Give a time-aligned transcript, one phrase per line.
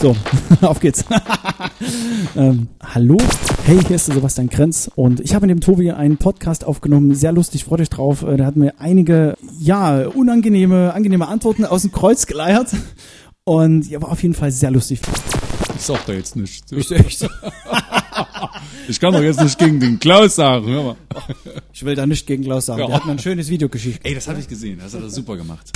[0.00, 0.14] So,
[0.60, 1.04] auf geht's.
[2.36, 3.16] ähm, hallo,
[3.64, 7.14] hey, hier ist der Sebastian Krenz und ich habe mit dem Tobi einen Podcast aufgenommen,
[7.16, 8.22] sehr lustig, freut euch drauf.
[8.22, 12.68] Äh, Der hat mir einige, ja, unangenehme, angenehme Antworten aus dem Kreuz geleiert
[13.44, 15.00] und ja, war auf jeden Fall sehr lustig.
[15.76, 16.70] Ich sag da jetzt nichts.
[16.70, 17.18] Ich, ich,
[18.88, 20.66] Ich kann doch jetzt nicht gegen den Klaus sagen.
[20.66, 20.96] Hör mal.
[21.72, 22.94] ich will da nicht gegen Klaus sagen, der Ja.
[22.94, 24.00] hat mir ein schönes Video geschickt.
[24.02, 24.78] Ey, das habe ich gesehen.
[24.82, 25.70] Das hat er super gemacht.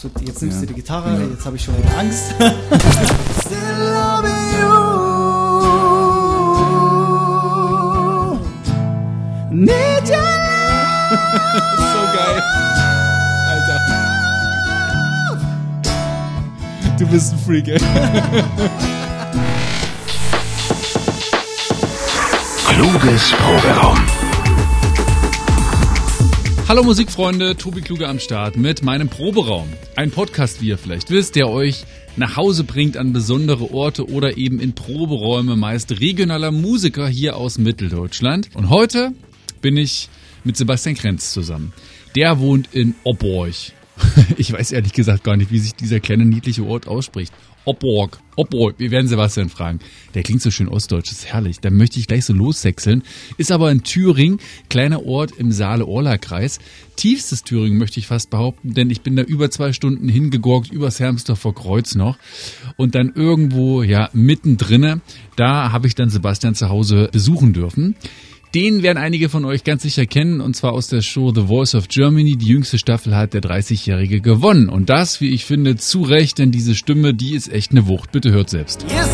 [0.00, 0.60] So, jetzt nimmst Ja.
[0.62, 2.34] du die Gitarre, jetzt habe ich schon wieder Angst.
[9.50, 10.16] Need your
[11.76, 12.42] So geil.
[13.48, 13.80] Alter.
[16.98, 17.78] Du bist ein Freak, ey.
[22.68, 23.98] Kluges Proberaum.
[26.70, 29.66] Hallo Musikfreunde, Tobi Kluge am Start mit meinem Proberaum.
[29.96, 31.84] Ein Podcast, wie ihr vielleicht wisst, der euch
[32.14, 37.58] nach Hause bringt an besondere Orte oder eben in Proberäume meist regionaler Musiker hier aus
[37.58, 38.50] Mitteldeutschland.
[38.54, 39.12] Und heute
[39.60, 40.08] bin ich
[40.44, 41.72] mit Sebastian Krenz zusammen.
[42.14, 43.52] Der wohnt in Obborg.
[44.38, 47.32] Ich weiß ehrlich gesagt gar nicht, wie sich dieser kleine niedliche Ort ausspricht.
[47.64, 49.80] Obborg, Obborg, wir werden Sebastian fragen.
[50.14, 51.60] Der klingt so schön ostdeutsch, ist herrlich.
[51.60, 53.02] Da möchte ich gleich so lossechseln.
[53.36, 56.58] Ist aber in Thüringen, kleiner Ort im Saale-Orla-Kreis.
[56.96, 61.00] Tiefstes Thüringen möchte ich fast behaupten, denn ich bin da über zwei Stunden hingegorgt, übers
[61.00, 62.16] Hermsdorfer Kreuz noch.
[62.76, 65.02] Und dann irgendwo, ja, mittendrinne,
[65.36, 67.94] da habe ich dann Sebastian zu Hause besuchen dürfen.
[68.54, 71.76] Den werden einige von euch ganz sicher kennen, und zwar aus der Show The Voice
[71.76, 72.36] of Germany.
[72.36, 74.68] Die jüngste Staffel hat der 30-Jährige gewonnen.
[74.68, 78.10] Und das, wie ich finde, zu Recht, denn diese Stimme, die ist echt eine Wucht.
[78.10, 78.84] Bitte hört selbst.
[78.90, 79.10] Yes.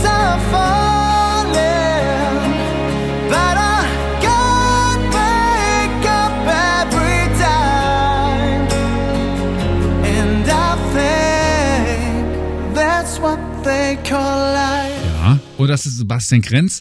[15.27, 16.81] Ja, und das ist Sebastian Krenz.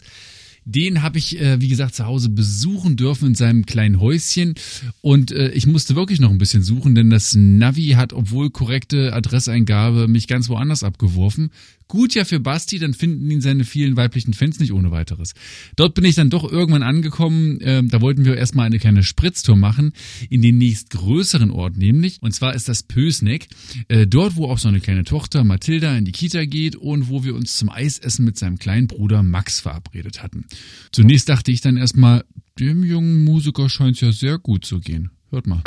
[0.68, 4.54] Den habe ich, äh, wie gesagt, zu Hause besuchen dürfen in seinem kleinen Häuschen.
[5.00, 9.12] Und äh, ich musste wirklich noch ein bisschen suchen, denn das Navi hat, obwohl korrekte
[9.12, 11.50] Adresseingabe, mich ganz woanders abgeworfen.
[11.88, 15.34] Gut ja für Basti, dann finden ihn seine vielen weiblichen Fans nicht ohne weiteres.
[15.76, 17.60] Dort bin ich dann doch irgendwann angekommen.
[17.60, 19.92] Äh, da wollten wir erstmal eine kleine Spritztour machen
[20.28, 22.18] in den nächstgrößeren Ort, nämlich.
[22.22, 23.46] Und zwar ist das Pösneck.
[23.86, 27.22] Äh, dort, wo auch so eine kleine Tochter Mathilda in die Kita geht und wo
[27.22, 30.44] wir uns zum Eisessen mit seinem kleinen Bruder Max verabredet hatten.
[30.90, 32.24] Zunächst dachte ich dann erstmal,
[32.58, 35.10] dem jungen Musiker scheint es ja sehr gut zu gehen.
[35.30, 35.62] Hört mal.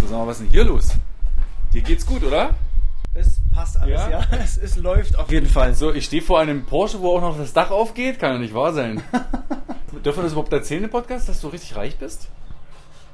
[0.00, 0.90] So, sag mal, was ist denn hier los?
[1.74, 2.54] Dir geht's gut, oder?
[3.14, 4.10] Es passt alles, Ja?
[4.10, 4.24] ja.
[4.42, 5.74] Es, es läuft auf jeden Fall.
[5.74, 8.18] So, ich stehe vor einem Porsche, wo auch noch das Dach aufgeht.
[8.18, 9.02] Kann ja nicht wahr sein.
[10.04, 12.28] Dürfen wir das überhaupt erzählen im Podcast, dass du richtig reich bist?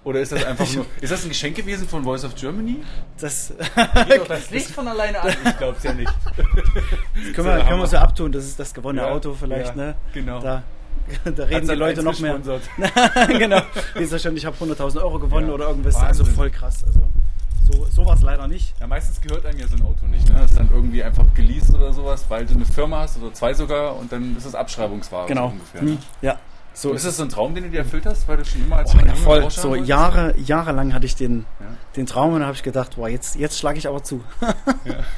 [0.05, 0.87] Oder ist das einfach nur.
[1.01, 2.77] Ist das ein Geschenk gewesen von Voice of Germany?
[3.21, 3.53] Das
[4.09, 5.35] Geht doch das Licht von alleine an.
[5.45, 6.11] Ich glaub's ja nicht.
[7.35, 8.31] können, wir, können wir so abtun.
[8.33, 9.95] Das ist das gewonnene Ja, Auto vielleicht, ja, ne?
[10.15, 10.41] genau.
[10.41, 10.63] Da,
[11.25, 12.39] da reden die Leute noch mehr.
[13.27, 13.61] Genau.
[13.99, 15.55] Dieser schon, ich habe 100.000 Euro gewonnen Ja.
[15.55, 15.95] oder irgendwas.
[15.97, 16.09] Wahnsinn.
[16.09, 16.85] Also voll krass.
[16.85, 17.01] Also
[17.71, 18.75] so, so war es leider nicht.
[18.81, 20.29] Ja, meistens gehört einem ja so ein Auto nicht.
[20.29, 20.35] Ne?
[20.41, 23.53] Das ist dann irgendwie einfach geleast oder sowas, weil du eine Firma hast oder zwei
[23.55, 25.25] sogar und dann ist es Abschreibungsware.
[25.25, 25.49] so Genau.
[25.49, 25.81] ungefähr.
[25.83, 26.37] Hm, Ja.
[26.75, 28.63] So So, ist das so ein Traum, den du dir erfüllt hast, weil du schon
[28.63, 29.51] immer als Oh, ja, voll.
[29.51, 29.75] So?
[29.75, 31.67] Jahre, jahrelang hatte ich den, Ja.
[31.97, 34.23] den Traum und dann habe ich gedacht, boah, jetzt, jetzt schlage ich aber zu.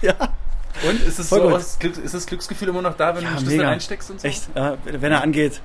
[0.02, 0.14] ja.
[0.88, 3.38] Und ist es Voll so, Glück, ist das Glücksgefühl immer noch da, wenn Ja, du
[3.40, 3.70] Schlüssel mega.
[3.70, 4.28] einsteckst und so?
[4.28, 5.60] Echt, ja, wenn er angeht,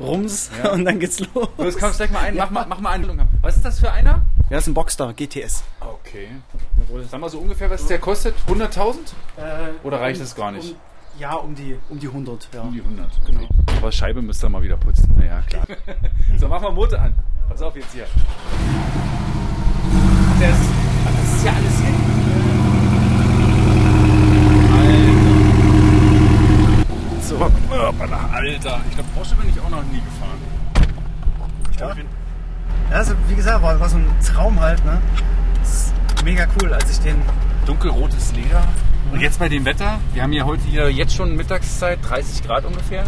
[0.00, 0.70] rums Ja.
[0.72, 1.48] und dann geht's los.
[1.58, 3.20] So, Jetzt kommst gleich mal ein, mach mal, mach mal Einladung.
[3.42, 4.22] Was ist das für einer?
[4.50, 5.64] Ja, ist ein Boxster, GTS.
[5.80, 6.28] Okay.
[7.10, 8.34] Sag mal so ungefähr, was der kostet?
[8.46, 8.96] 100.000?
[9.82, 10.70] Oder reicht das gar nicht?
[10.72, 10.76] Um,
[11.18, 12.48] ja, um die, um die 100.
[12.52, 12.60] Ja.
[12.62, 13.08] Um die 100.
[13.26, 13.40] Genau.
[13.40, 13.48] Okay.
[13.78, 15.14] Aber Scheibe müsst ihr mal wieder putzen.
[15.16, 15.64] Naja, klar.
[16.38, 17.14] so, mach mal Motor an.
[17.48, 18.06] Pass auf jetzt hier.
[20.40, 20.50] Das,
[21.04, 21.94] das ist ja alles hin.
[27.22, 27.36] So.
[27.38, 28.30] Alter.
[28.32, 28.80] Alter.
[28.88, 30.38] Ich glaube, Porsche bin ich auch noch nie gefahren.
[31.70, 31.96] Ich glaub, Ja?
[31.96, 32.23] ich bin- Ja,
[32.94, 35.00] also, wie gesagt, war, war so ein Traum halt, ne?
[35.58, 37.16] Das ist mega cool, als ich den.
[37.66, 38.66] dunkelrotes Leder.
[39.12, 42.64] Und jetzt bei dem Wetter, wir haben ja heute hier jetzt schon Mittagszeit, 30 Grad
[42.64, 43.04] ungefähr.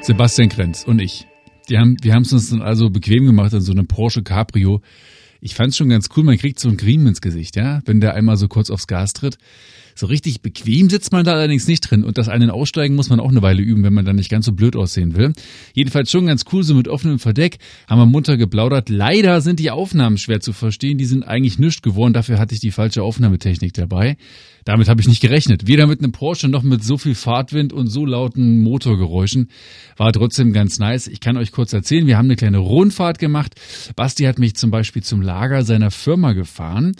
[0.00, 1.26] Sebastian Krenz und ich.
[1.68, 4.80] Die haben, wir haben es uns dann also bequem gemacht in so einem Porsche Cabrio.
[5.44, 8.14] Ich fand's schon ganz cool, man kriegt so ein Griemen ins Gesicht, ja, wenn der
[8.14, 9.36] einmal so kurz aufs Gas tritt.
[9.94, 13.20] So richtig bequem sitzt man da allerdings nicht drin und das einen Aussteigen muss man
[13.20, 15.34] auch eine Weile üben, wenn man dann nicht ganz so blöd aussehen will.
[15.74, 18.88] Jedenfalls schon ganz cool, so mit offenem Verdeck, haben wir munter geplaudert.
[18.88, 22.62] Leider sind die Aufnahmen schwer zu verstehen, die sind eigentlich nichts geworden, dafür hatte ich
[22.62, 24.16] die falsche Aufnahmetechnik dabei.
[24.64, 25.66] Damit habe ich nicht gerechnet.
[25.66, 29.50] Weder mit einem Porsche noch mit so viel Fahrtwind und so lauten Motorgeräuschen.
[29.96, 31.06] War trotzdem ganz nice.
[31.06, 33.54] Ich kann euch kurz erzählen, wir haben eine kleine Rundfahrt gemacht.
[33.96, 36.96] Basti hat mich zum Beispiel zum Lager seiner Firma gefahren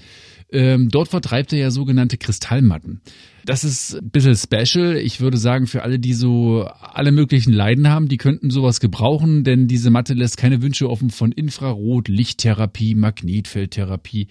[0.52, 3.00] Ähm, dort vertreibt er ja sogenannte Kristallmatten.
[3.44, 4.96] Das ist ein bisschen special.
[4.96, 9.44] Ich würde sagen, für alle, die so alle möglichen Leiden haben, die könnten sowas gebrauchen,
[9.44, 14.28] denn diese Matte lässt keine Wünsche offen von Infrarot, Lichttherapie, Magnetfeldtherapie.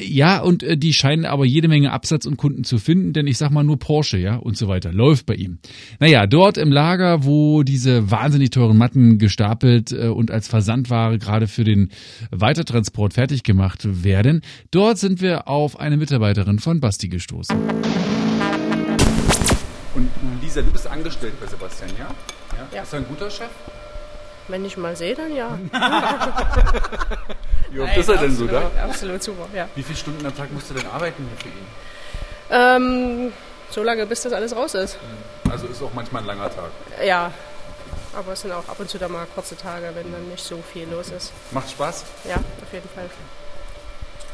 [0.00, 3.38] Ja, und äh, die scheinen aber jede Menge Absatz und Kunden zu finden, denn ich
[3.38, 4.92] sag mal nur Porsche, ja, und so weiter.
[4.92, 5.58] Läuft bei ihm.
[6.00, 11.46] Naja, dort im Lager, wo diese wahnsinnig teuren Matten gestapelt äh, und als Versandware gerade
[11.46, 11.90] für den
[12.30, 14.40] Weitertransport fertig gemacht werden,
[14.72, 17.56] dort sind wir auf eine Mitarbeiterin von Basti gestoßen.
[19.94, 20.10] Und
[20.40, 22.06] Lisa, du bist angestellt bei Sebastian, ja?
[22.74, 22.82] Ja.
[22.82, 23.50] Ist er ein guter Chef?
[24.48, 25.58] Wenn ich mal sehe, dann ja.
[27.70, 28.70] Wie oft ist er denn so da?
[28.82, 29.68] absolut, super, ja.
[29.74, 31.66] Wie viele Stunden am Tag musst du denn arbeiten hier für ihn?
[32.50, 33.32] Ähm,
[33.70, 34.98] so lange, bis das alles raus ist.
[35.50, 36.70] Also ist auch manchmal ein langer Tag.
[37.04, 37.30] Ja.
[38.14, 40.62] Aber es sind auch ab und zu da mal kurze Tage, wenn dann nicht so
[40.72, 41.32] viel los ist.
[41.52, 42.04] Macht Spaß?
[42.28, 43.08] Ja, auf jeden Fall.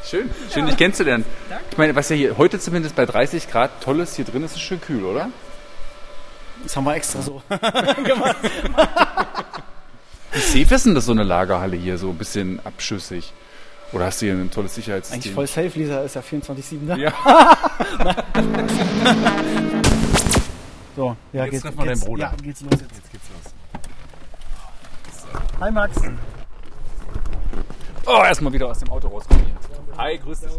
[0.03, 0.29] Schön.
[0.51, 1.23] Schön, dich kennenzulernen.
[1.71, 4.55] Ich meine, was ja hier heute zumindest bei 30 Grad toll ist, hier drin ist
[4.55, 5.29] es schön kühl, oder?
[6.63, 7.43] Das haben wir extra so.
[10.31, 13.33] Wie safe ist denn das so eine Lagerhalle hier, so ein bisschen abschüssig?
[13.91, 15.19] Oder hast du hier ein tolles Sicherheitssystem?
[15.19, 16.95] Eigentlich voll safe, Lisa ist ja 24-7 da.
[16.95, 17.13] Ja.
[20.99, 22.23] So, ja, Jetzt geht's, treffen wir geht's, deinen Bruder.
[22.23, 22.93] Ja, geht's los jetzt.
[22.93, 23.53] Jetzt geht's los.
[25.61, 25.95] Hi Max.
[28.05, 29.55] Oh, erstmal wieder aus dem Auto rauskommen hier.
[29.97, 30.51] Hi, grüß dich.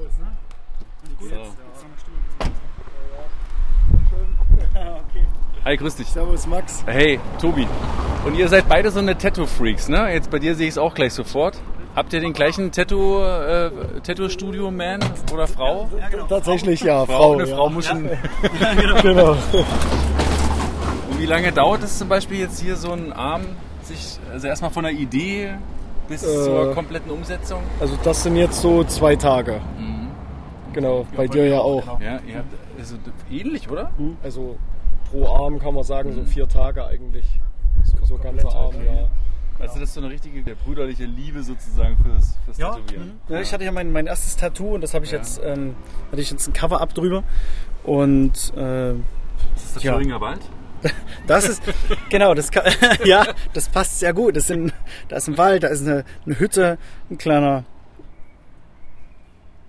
[5.65, 6.07] Hi, grüß dich.
[6.09, 6.83] Servus Max.
[6.87, 7.67] Hey, Tobi.
[8.25, 10.11] Und ihr seid beide so eine Tattoo-Freaks, ne?
[10.13, 11.59] Jetzt bei dir sehe ich es auch gleich sofort.
[11.95, 13.71] Habt ihr den gleichen Tattoo, äh,
[14.03, 15.01] Tattoo-Studio-Man
[15.33, 15.89] oder Frau?
[16.29, 17.33] Tatsächlich ja, Frau, Frau.
[17.35, 17.57] eine ja.
[17.57, 18.09] Frau muss schon.
[19.03, 19.33] Genau.
[21.11, 23.43] Und wie lange dauert es zum Beispiel jetzt hier so ein Arm,
[23.83, 25.51] sich, also erstmal von der Idee
[26.09, 26.27] bis Äh.
[26.45, 27.61] zur kompletten Umsetzung?
[27.81, 29.61] Also das sind jetzt so zwei Tage.
[29.79, 30.09] Mhm.
[30.73, 32.01] Genau, bei dir ja auch.
[32.01, 32.95] Ja, ihr habt also
[33.31, 33.91] ähnlich, oder?
[34.23, 34.57] Also
[35.11, 37.27] pro Arm kann man sagen so vier Tage eigentlich.
[37.85, 39.09] So, so ganzer Arm, ja.
[39.59, 43.21] Also das ist so eine richtige der brüderliche Liebe sozusagen fürs, fürs Ja, Tätowieren.
[43.29, 45.19] ja, ich hatte ja mein, mein erstes Tattoo und das habe ich Ja.
[45.19, 45.75] jetzt, ähm,
[46.11, 47.25] hatte ich jetzt ein Cover-Up drüber.
[47.85, 49.93] Und äh, Ist das Ja.
[49.95, 50.41] Thüringer Wald?
[51.27, 51.63] das ist,
[52.09, 52.65] genau, das kann,
[53.05, 54.35] ja, das passt sehr gut.
[54.37, 54.73] Das sind,
[55.09, 56.79] da ist ein Wald, da ist eine, eine Hütte,
[57.11, 57.65] ein kleiner,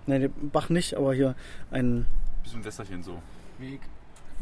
[0.07, 1.35] ne, Bach nicht, aber hier
[1.69, 2.05] ein
[2.43, 3.21] Bisschen Wässerchen so.
[3.59, 3.81] Weg.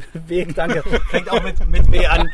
[0.27, 0.83] Weg, danke.
[1.09, 2.29] Fängt auch mit, mit W an.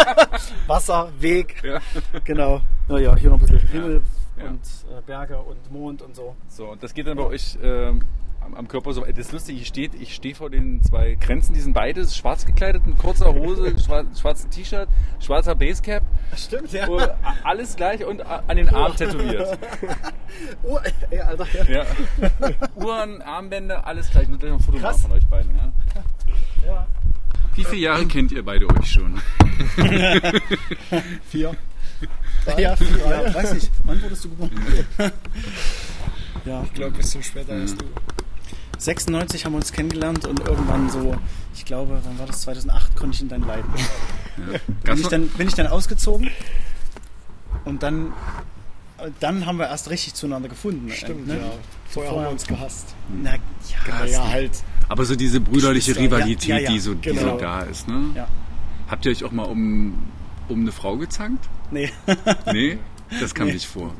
[0.66, 1.80] Wasser, Weg, Ja.
[2.24, 2.60] genau.
[2.88, 4.02] Ja, ja, hier noch ein bisschen Himmel
[4.38, 4.44] Ja.
[4.48, 4.60] und
[4.96, 6.34] äh, Berge und Mond und so.
[6.48, 8.02] So, und das geht dann bei euch ähm,
[8.40, 9.04] am, am Körper so.
[9.04, 12.46] Das ist lustig, ich stehe ich steh vor den zwei Grenzen, die sind beide schwarz
[12.46, 14.88] gekleidet, in kurzer Hose, schwar, schwarzes T-Shirt,
[15.20, 16.02] schwarzer Basecap.
[16.36, 16.88] Stimmt, ja.
[17.44, 19.58] Alles gleich und an den Arm tätowiert.
[20.62, 20.78] Oh,
[21.10, 21.46] ey, Alter.
[21.68, 21.82] Ja.
[21.82, 21.86] Ja.
[22.76, 24.28] Uhren, Armbänder, alles gleich.
[24.28, 25.54] Nur gleich noch ein Foto von euch beiden.
[25.54, 25.72] Ja.
[26.66, 26.86] Ja.
[27.54, 29.20] Wie viele Jahre kennt ihr beide euch schon?
[31.28, 31.56] Vier.
[32.56, 33.70] Ja, vier, ja, weiß ich.
[33.84, 34.50] Wann wurdest du geboren?
[36.46, 37.84] ja, Ich glaube, ein bisschen später als du.
[38.78, 41.14] 96 haben wir uns kennengelernt und irgendwann so,
[41.54, 42.42] ich glaube, wann war das?
[42.42, 43.70] 2008 konnte ich in dein Leiden.
[44.36, 46.30] Bin Ganz ich, dann, bin ich dann ausgezogen
[47.66, 48.14] und dann,
[49.20, 50.90] dann haben wir erst richtig zueinander gefunden.
[50.90, 51.34] Stimmt, ne?
[51.34, 51.52] ja.
[51.90, 52.94] Vorher haben wir uns gehasst.
[53.22, 53.38] Na, ja,
[53.86, 54.62] Naja, halt.
[54.90, 57.34] Aber so diese brüderliche Geschwister, Rivalität, ja, ja, ja, die, so, die genau.
[57.34, 57.86] so da ist.
[57.88, 58.10] Ne?
[58.16, 58.28] Ja.
[58.88, 59.94] Habt ihr euch auch mal um,
[60.48, 61.48] um eine Frau gezankt?
[61.70, 61.90] Nee.
[62.52, 62.78] Nee,
[63.20, 63.54] das kam Nee.
[63.54, 63.94] nicht vor.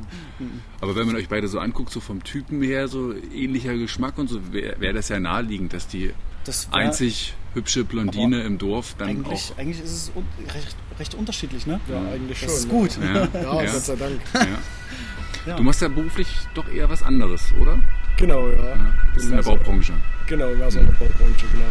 [0.81, 4.29] Aber wenn man euch beide so anguckt, so vom Typen her, so ähnlicher Geschmack und
[4.29, 6.13] so, wäre wär das ja naheliegend, dass die
[6.45, 9.59] Das wär- einzig hübsche Blondine im Dorf dann eigentlich, auch.
[9.59, 11.81] eigentlich ist es un recht, recht unterschiedlich, ne?
[11.89, 12.49] Ja, eigentlich schon.
[12.49, 12.99] Das ist gut.
[13.01, 14.21] Ja, Ja, ja, Gott sei Dank.
[14.35, 14.47] ja.
[15.47, 15.57] Ja.
[15.57, 17.79] Du machst ja beruflich doch eher was anderes, oder?
[18.21, 18.57] Genau, ja.
[18.69, 18.77] Ja,
[19.15, 19.93] bist in der Also- Baubranche.
[20.27, 21.65] Genau, mehr so eine Baubranche, genau.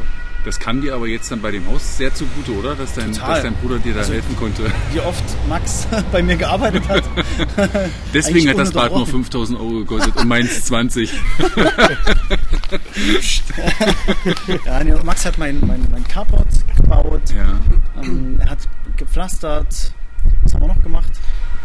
[0.45, 2.73] Das kam dir aber jetzt dann bei dem Haus sehr zugute, oder?
[2.73, 4.71] Dass dein, dass dein Bruder dir da Also- helfen konnte.
[4.91, 7.03] Wie oft Max bei mir gearbeitet hat.
[8.13, 9.23] Deswegen hat das Bad nur ununterbrochen.
[9.25, 11.11] 5000 Euro gekostet und meins 20.
[14.65, 17.21] Ja, nee, Max hat mein, mein, mein Carport gebaut.
[17.35, 17.59] Ja.
[18.01, 18.59] Ähm, er hat
[18.97, 19.93] gepflastert.
[20.43, 21.11] Was haben wir noch gemacht?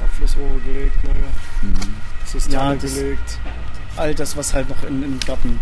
[0.05, 1.11] Abflussrohre gelegt, ne?
[1.63, 1.75] Mhm.
[2.27, 3.39] Systeme Ja, das- gelegt.
[3.97, 5.59] All das, was halt noch in, in den Garten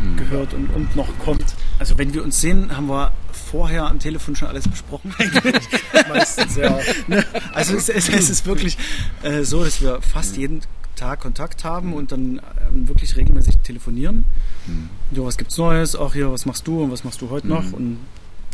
[0.00, 0.16] Mhm.
[0.16, 1.44] gehört und, und noch kommt.
[1.78, 5.14] Also wenn wir uns sehen, haben wir vorher am Telefon schon alles besprochen.
[6.08, 6.78] Meistens, ja.
[7.06, 7.24] Ne?
[7.52, 8.78] Also es, es, es ist wirklich
[9.22, 10.62] äh, so, dass wir fast jeden
[10.96, 12.40] Tag Kontakt haben und dann
[12.74, 14.24] ähm, wirklich regelmäßig telefonieren.
[14.66, 14.88] Mhm.
[15.12, 15.94] Jo, was gibt's Neues?
[15.94, 17.72] Auch hier, was machst du und was machst du heute noch?
[17.72, 17.98] Und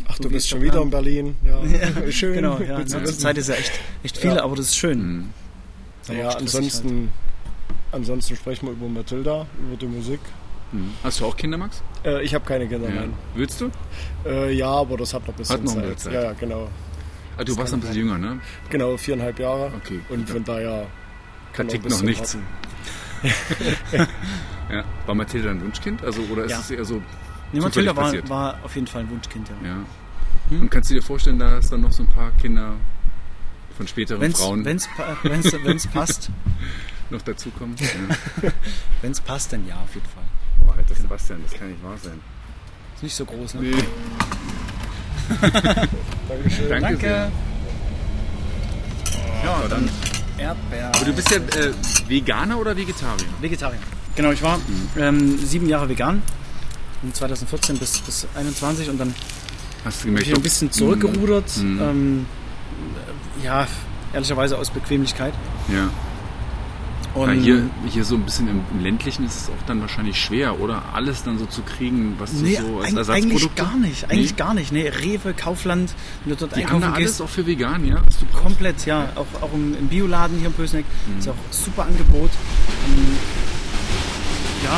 [0.08, 1.36] Ach, So du bist schon der wieder in Berlin.
[1.44, 1.60] Ja,
[2.10, 2.34] schön.
[2.34, 3.72] genau, ja, ne, zur Zeit ist ja echt,
[4.02, 4.42] echt viel, Ja.
[4.42, 4.98] aber das ist schön.
[5.00, 5.24] Mhm.
[6.08, 7.08] Naja, stressig ansonsten,
[7.92, 10.20] ansonsten sprechen wir über Matilda, über die Musik.
[10.72, 10.92] Mhm.
[11.02, 11.82] Hast du auch Kinder, Max?
[12.04, 12.94] Äh, ich habe keine Kinder, Ja.
[13.02, 13.14] nein.
[13.34, 13.70] Willst du?
[14.26, 15.94] Äh, ja, aber das hat noch ein bisschen Hat noch ein Zeit.
[15.94, 16.14] bisschen Zeit.
[16.14, 16.68] Ja, ja, genau.
[17.38, 18.40] Ah, du warst ein bisschen jünger, ne?
[18.68, 19.72] Genau, viereinhalb Jahre.
[19.76, 20.86] Okay, Und von daher
[21.52, 22.38] kann tickt ein noch bisschen nichts.
[24.70, 24.84] Ja.
[25.06, 26.04] War Mathilda ein Wunschkind?
[26.04, 26.60] Also, oder ist Ja.
[26.60, 27.00] es eher so.
[27.52, 28.28] Nee, Mathilda war, passiert?
[28.28, 29.68] war auf jeden Fall ein Wunschkind, ja.
[29.68, 30.58] Ja.
[30.60, 32.74] Und kannst du dir vorstellen, dass dann noch so ein paar Kinder
[33.76, 34.88] von späteren Wenn's, Frauen wenn's,
[35.64, 36.30] wenn's passt,
[37.10, 37.74] noch dazukommen?
[38.42, 38.50] Ja.
[39.02, 40.24] wenn's passt, dann ja, auf jeden Fall.
[40.64, 42.20] Boah, alter Sebastian, das kann nicht wahr sein.
[42.96, 43.60] Ist nicht so groß, ne?
[43.62, 43.74] Nee.
[46.28, 46.68] Dankeschön.
[46.68, 47.30] Danke, sehr.
[49.44, 49.90] Ja, dann- dann
[50.38, 50.92] Erdbeer.
[50.94, 51.72] Aber du bist ja äh,
[52.06, 53.26] Veganer oder Vegetarier?
[53.40, 53.78] Vegetarier.
[54.14, 54.58] Genau, ich war
[54.96, 56.22] ähm, sieben Jahre vegan.
[57.00, 59.14] Von 2014 bis, bis 21 und dann
[59.84, 61.56] Hast du bin ich ein bisschen zurückgerudert.
[61.58, 61.80] Mhm.
[61.80, 62.26] Ähm,
[63.42, 63.66] äh, ja,
[64.12, 65.32] ehrlicherweise aus Bequemlichkeit.
[65.72, 65.88] Ja.
[67.14, 70.20] Und Ja, hier, hier so ein bisschen im, im ländlichen ist es auch dann wahrscheinlich
[70.22, 70.82] schwer, oder?
[70.92, 74.04] Alles dann so zu kriegen, was du Nee, so als Ersatzprodukt eigentlich gar nicht.
[74.10, 74.36] Eigentlich Nee?
[74.36, 74.72] gar nicht.
[74.72, 77.86] Nee, Rewe, Kaufland, wenn du dort Die haben da einkaufen alles gehst, auch für vegan,
[77.86, 77.96] ja?
[77.96, 79.08] Du komplett, ja.
[79.16, 81.18] Auch, auch im, im Bioladen hier in Pösneck Mhm.
[81.18, 82.30] ist auch super Angebot.
[82.86, 83.16] Ähm,
[84.64, 84.70] ja,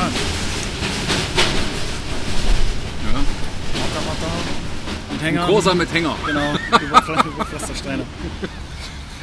[3.05, 3.19] Ja.
[3.75, 5.13] Warte, warte.
[5.13, 5.47] Und Hänger.
[5.47, 6.15] Großer mit Hänger.
[6.27, 8.05] Genau, über, über Pflastersteine.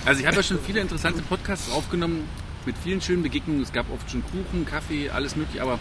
[0.05, 2.23] Also ich habe ja schon viele interessante Podcasts aufgenommen
[2.67, 3.63] mit vielen schönen Begegnungen.
[3.63, 5.79] Es gab oft schon Kuchen, Kaffee, alles mögliche, aber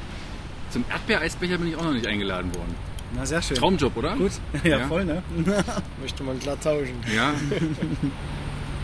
[0.71, 2.75] zum Erdbeereisbecher bin ich auch noch nicht eingeladen worden.
[3.15, 3.57] Na, sehr schön.
[3.57, 4.17] Traumjob, oder?
[4.17, 4.33] Gut,
[4.65, 4.87] ja, Ja.
[4.89, 5.23] voll, ne?
[6.01, 6.95] Möchte man glatt tauschen.
[7.15, 7.35] Ja.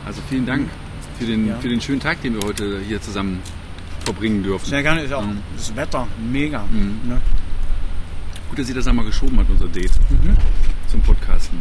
[0.05, 0.69] Also vielen Dank
[1.17, 1.57] für den, Ja.
[1.61, 3.41] für den schönen Tag, den wir heute hier zusammen
[4.05, 4.67] verbringen dürfen.
[4.67, 5.39] Sehr gerne ist auch Mhm.
[5.57, 6.65] das Wetter mega.
[6.65, 6.99] Mhm.
[7.07, 7.21] Ne?
[8.49, 10.37] Gut, dass ihr das einmal geschoben hat, unser Date Mhm.
[10.89, 11.57] zum Podcasten.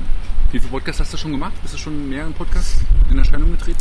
[0.52, 1.54] Wie viele Podcasts hast du schon gemacht?
[1.62, 2.82] Bist du schon in mehreren Podcasts
[3.12, 3.78] in Erscheinung getreten?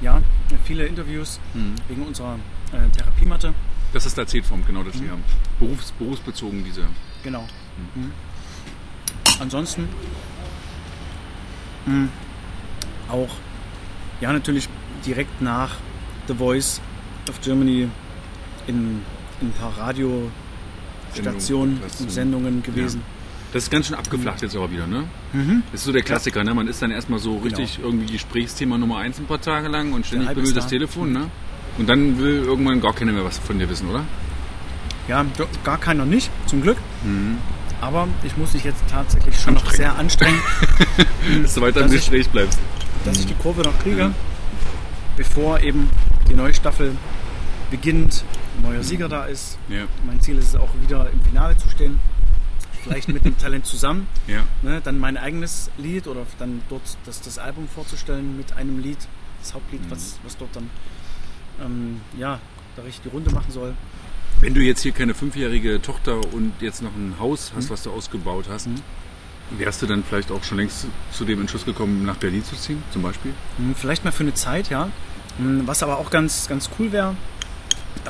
[0.00, 0.20] Ja,
[0.64, 1.74] viele Interviews Mhm.
[1.88, 2.36] wegen unserer
[2.72, 3.52] äh, Therapiematte.
[3.92, 5.04] Das ist der Erzählform, genau, das Mhm.
[5.04, 5.24] wir haben.
[5.58, 6.82] Berufs, berufsbezogen diese.
[7.24, 7.46] Genau.
[7.94, 8.12] Mhm.
[9.40, 9.88] Ansonsten
[11.86, 12.08] mh,
[13.08, 13.30] auch,
[14.20, 14.68] ja, natürlich
[15.06, 15.76] direkt nach
[16.28, 16.80] The Voice
[17.28, 17.88] of Germany
[18.66, 19.02] in,
[19.40, 22.08] in ein paar Radiostationen und mhm.
[22.10, 23.02] Sendungen gewesen.
[23.52, 25.04] Das ist ganz schön abgeflacht jetzt aber wieder, ne?
[25.32, 25.62] Mhm.
[25.72, 26.52] Das ist so der Klassiker, ne?
[26.54, 30.04] Man ist dann erstmal so richtig irgendwie Gesprächsthema Nummer eins ein paar Tage lang und
[30.06, 30.70] ständig bemüht das da.
[30.70, 31.30] Telefon, ne?
[31.78, 34.04] Und dann will irgendwann gar keiner mehr was von dir wissen, oder?
[35.08, 35.24] Ja,
[35.64, 36.76] gar keiner nicht, zum Glück.
[37.04, 37.38] Mhm.
[37.80, 40.40] Aber ich muss mich jetzt tatsächlich schon noch sehr anstrengen,
[41.42, 42.58] Dass du weiter im Dass ich- Gespräch bleibst.
[43.06, 44.10] dass ich die Kurve noch kriege,
[45.16, 45.88] bevor eben
[46.28, 46.96] die neue Staffel
[47.70, 48.24] beginnt,
[48.58, 49.56] ein neuer Sieger da ist.
[49.68, 51.98] Ja, Mein Ziel ist es auch wieder im Finale zu stehen.
[52.82, 54.06] Vielleicht mit dem Talent zusammen.
[54.26, 54.42] ja.
[54.62, 58.98] Ne, dann mein eigenes Lied oder dann dort das, das Album vorzustellen mit einem Lied,
[59.42, 59.90] das Hauptlied, Mhm.
[59.90, 60.70] was, was dort dann
[61.64, 62.40] ähm, ja,
[62.76, 63.74] da richtig die Runde machen soll.
[64.40, 67.56] Wenn du jetzt hier keine fünfjährige Tochter und jetzt noch ein Haus Mhm.
[67.58, 68.68] hast, was du ausgebaut hast,
[69.50, 72.82] wärst du dann vielleicht auch schon längst zu dem Entschluss gekommen, nach Berlin zu ziehen,
[72.92, 73.32] zum Beispiel?
[73.56, 74.90] Hm, Vielleicht mal für eine Zeit, ja.
[75.38, 77.16] Hm, Was aber auch ganz, ganz cool wäre,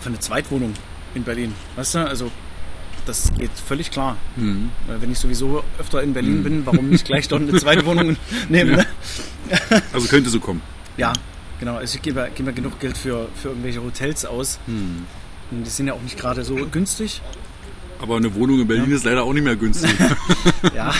[0.00, 0.75] für eine Zweitwohnung
[1.14, 1.54] in Berlin.
[1.76, 2.30] Weißt du, also
[3.09, 4.17] das geht völlig klar.
[4.37, 4.71] Mhm.
[4.87, 8.17] Weil Wenn ich sowieso öfter in Berlin bin, warum nicht gleich dort eine zweite Wohnung
[8.49, 8.77] nehmen?
[8.77, 8.87] Ne?
[9.93, 10.61] Also könnte so kommen.
[10.97, 11.12] Ja,
[11.59, 11.77] genau.
[11.77, 14.59] Also ich gebe, gebe genug Geld für, für irgendwelche Hotels aus.
[14.67, 15.07] Mhm.
[15.50, 17.23] Und die sind ja auch nicht gerade so günstig.
[18.00, 19.91] Aber eine Wohnung in Berlin ist leider auch nicht mehr günstig.
[20.75, 20.95] Ja,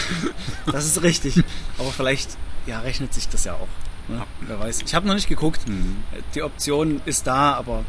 [0.67, 1.43] das ist richtig.
[1.79, 2.37] Aber vielleicht
[2.67, 3.69] ja, rechnet sich das ja auch.
[4.09, 4.23] Ne?
[4.41, 4.83] Wer weiß.
[4.85, 5.69] Ich habe noch nicht geguckt.
[5.69, 5.97] Mhm.
[6.35, 7.85] Die Option ist da, aber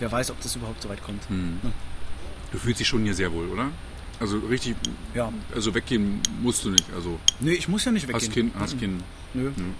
[0.00, 1.28] wer weiß, ob das überhaupt so weit kommt.
[1.30, 1.60] Mhm.
[2.52, 3.68] Du fühlst dich schon hier sehr wohl, oder?
[4.18, 4.76] Also richtig,
[5.14, 5.30] Ja.
[5.54, 6.84] also weggehen musst du nicht.
[6.94, 8.22] Also Nö, ich muss ja nicht weggehen.
[8.22, 9.02] hast Kind, hast Kind.
[9.34, 9.50] Nö.
[9.50, 9.74] Mhm.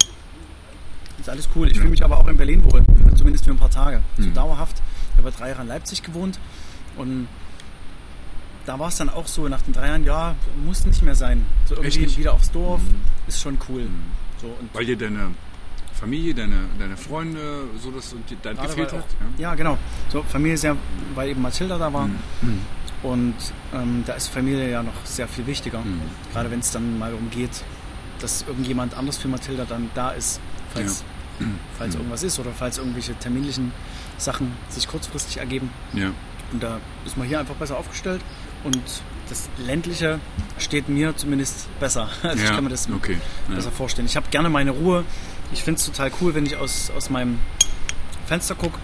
[1.19, 1.71] Ist alles cool.
[1.71, 2.85] Ich fühle mich aber auch in Berlin wohl.
[3.17, 4.03] Zumindest für ein paar Tage.
[4.19, 4.35] So Mhm.
[4.35, 4.77] dauerhaft.
[5.13, 6.39] Ich habe drei Jahre in Leipzig gewohnt.
[6.97, 7.29] Und
[8.67, 10.35] da war es dann auch so, nach den drei Jahren, ja,
[10.67, 11.47] muss nicht mehr sein.
[11.67, 12.83] So irgendwie wieder aufs Dorf.
[12.83, 13.01] Mhm.
[13.27, 13.87] Ist schon cool.
[14.43, 15.31] So, und Weil dir deine
[15.99, 19.01] Familie, deine, deine Freunde, so das und dann gerade gefehlt hat.
[19.01, 19.55] auch, ja.
[19.55, 19.79] genau.
[20.11, 20.77] So, Familie ist ja,
[21.15, 22.07] weil eben Mathilda da war.
[22.07, 22.61] Mhm.
[23.03, 23.35] Und
[23.75, 25.81] ähm, da ist Familie ja noch sehr viel wichtiger.
[25.81, 26.01] Mhm.
[26.33, 27.63] Gerade wenn es dann mal umgeht,
[28.21, 30.41] dass irgendjemand anders für Mathilda dann da ist,
[30.73, 31.05] falls,
[31.79, 32.01] falls Mhm.
[32.01, 33.73] irgendwas ist oder falls irgendwelche terminlichen
[34.19, 35.71] Sachen sich kurzfristig ergeben.
[35.93, 36.11] Ja.
[36.53, 38.21] Und da ist man hier einfach besser aufgestellt
[38.65, 38.81] und
[39.29, 40.21] das ländliche
[40.59, 42.09] steht mir zumindest besser.
[42.23, 42.55] Also ich ja.
[42.55, 43.19] kann mir das okay.
[43.49, 43.57] Ja.
[43.57, 44.07] besser vorstellen.
[44.07, 45.05] Ich habe gerne meine Ruhe.
[45.53, 47.39] Ich finde es total cool, wenn ich aus, aus meinem
[48.27, 48.79] Fenster gucke.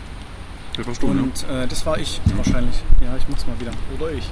[0.76, 1.22] Das warst du, ne?
[1.22, 2.76] Und äh, das war ich wahrscheinlich.
[3.00, 3.72] Ja, ich mach's mal wieder.
[3.98, 4.24] Oder ich.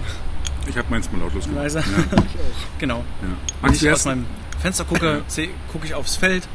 [0.67, 1.63] Ich habe meins mal lautlos gemacht.
[1.65, 1.79] Leise.
[1.81, 1.85] Ja.
[2.79, 2.99] Genau.
[2.99, 3.29] Ja.
[3.61, 4.25] Wenn Max, ich aus meinem
[4.59, 5.23] Fenster gucke,
[5.73, 6.49] gucke ich aufs Feld,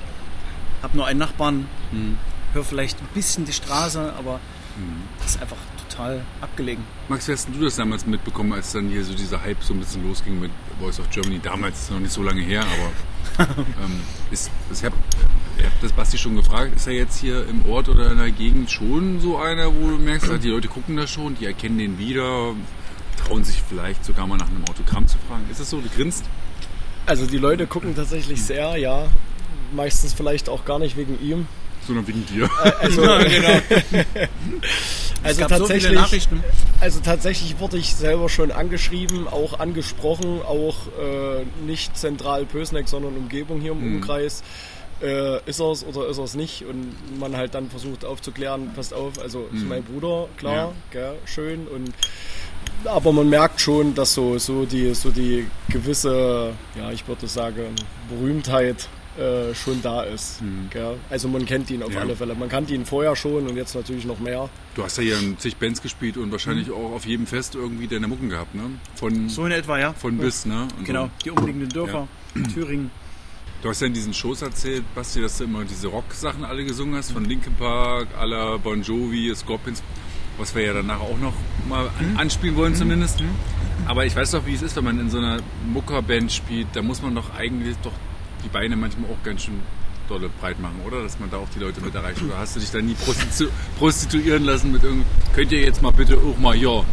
[0.82, 2.18] habe nur einen Nachbarn, Mhm.
[2.54, 4.40] höre vielleicht ein bisschen die Straße, aber
[4.78, 5.04] Mhm.
[5.20, 5.58] das ist einfach
[5.90, 6.84] total abgelegen.
[7.10, 9.74] Max, wie hast denn du das damals mitbekommen, als dann hier so dieser Hype so
[9.74, 11.40] ein bisschen losging mit Voice of Germany?
[11.42, 12.62] Damals ist noch nicht so lange her,
[13.38, 13.50] aber
[13.84, 14.00] ähm,
[14.32, 14.96] ist, ich habe
[15.64, 18.72] hab das Basti schon gefragt, ist er jetzt hier im Ort oder in der Gegend
[18.72, 22.54] schon so einer, wo du merkst, die Leute gucken da schon, die erkennen den wieder,
[23.26, 25.46] trauen sich vielleicht sogar mal nach einem Autogramm zu fragen.
[25.50, 25.80] Ist das so?
[25.80, 26.26] Du grinst?
[27.06, 29.08] Also die Leute gucken tatsächlich sehr, ja.
[29.74, 31.48] Meistens vielleicht auch gar nicht wegen ihm.
[31.86, 32.50] Sondern wegen dir.
[32.80, 34.30] Also, also gab
[35.34, 36.44] so viele tatsächlich, Nachrichten.
[36.80, 43.16] also tatsächlich wurde ich selber schon angeschrieben, auch angesprochen, auch äh, nicht zentral Pösneck, sondern
[43.16, 43.96] Umgebung hier im Mhm.
[43.98, 44.44] Umkreis.
[45.02, 46.64] Äh, ist er es oder ist er es nicht?
[46.66, 51.68] Und man halt dann versucht aufzuklären, passt auf, also ist mein Bruder, klar, gell, schön.
[51.68, 51.92] Und
[52.86, 57.76] aber man merkt schon, dass so, so, die, so die gewisse, ja, ich würde sagen,
[58.10, 60.42] Berühmtheit äh, schon da ist.
[60.72, 60.98] Gell?
[61.10, 62.02] Also man kennt ihn auf Ja.
[62.02, 62.36] alle Fälle.
[62.36, 64.50] Man kannte ihn vorher schon und jetzt natürlich noch mehr.
[64.76, 66.74] Du hast ja hier in zig Bands gespielt und wahrscheinlich Mhm.
[66.74, 68.64] auch auf jedem Fest irgendwie deine Mucken gehabt, ne?
[68.96, 69.94] Von, So in etwa, ja.
[69.94, 70.68] von bis, ne?
[70.78, 71.12] Und Genau, So.
[71.24, 72.08] die umliegenden Dörfer,
[72.54, 72.92] Thüringen.
[73.62, 76.96] Du hast ja in diesen Shows erzählt, Basti, dass du immer diese Rock-Sachen alle gesungen
[76.96, 79.82] hast, von Linkin Park, aller Bon Jovi, Scorpions,
[80.38, 81.34] was wir ja danach auch noch
[81.68, 82.10] mal Mhm.
[82.12, 83.24] an anspielen wollen zumindest.
[83.88, 85.40] Aber ich weiß doch, wie es ist, wenn man in so einer
[85.72, 87.94] Muckerband spielt, da muss man doch eigentlich doch
[88.46, 89.60] die Beine manchmal auch ganz schön
[90.08, 91.04] dolle breit machen, oder?
[91.04, 92.22] Dass man da auch die Leute mit erreicht.
[92.22, 95.06] Oder hast du dich da nie prostitu prostituieren lassen mit irgend...
[95.34, 96.84] Könnt ihr jetzt mal bitte auch mal, ja,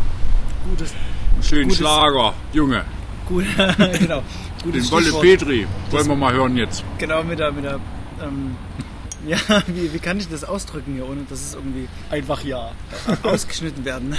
[0.68, 0.94] Gutes,
[1.34, 2.84] einen schönen Gutes- Schlager, Junge,
[3.28, 3.44] gut,
[3.98, 4.22] genau.
[4.62, 5.12] Gutes den Wolle.
[5.20, 6.84] Petri, wollen wir mal hören jetzt.
[6.98, 7.80] Genau, mit der, mit der,
[8.22, 8.56] ähm,
[9.26, 12.72] ja, wie, wie kann ich das ausdrücken hier, ohne dass es irgendwie Einfach ja.
[13.22, 14.16] ausgeschnitten werden,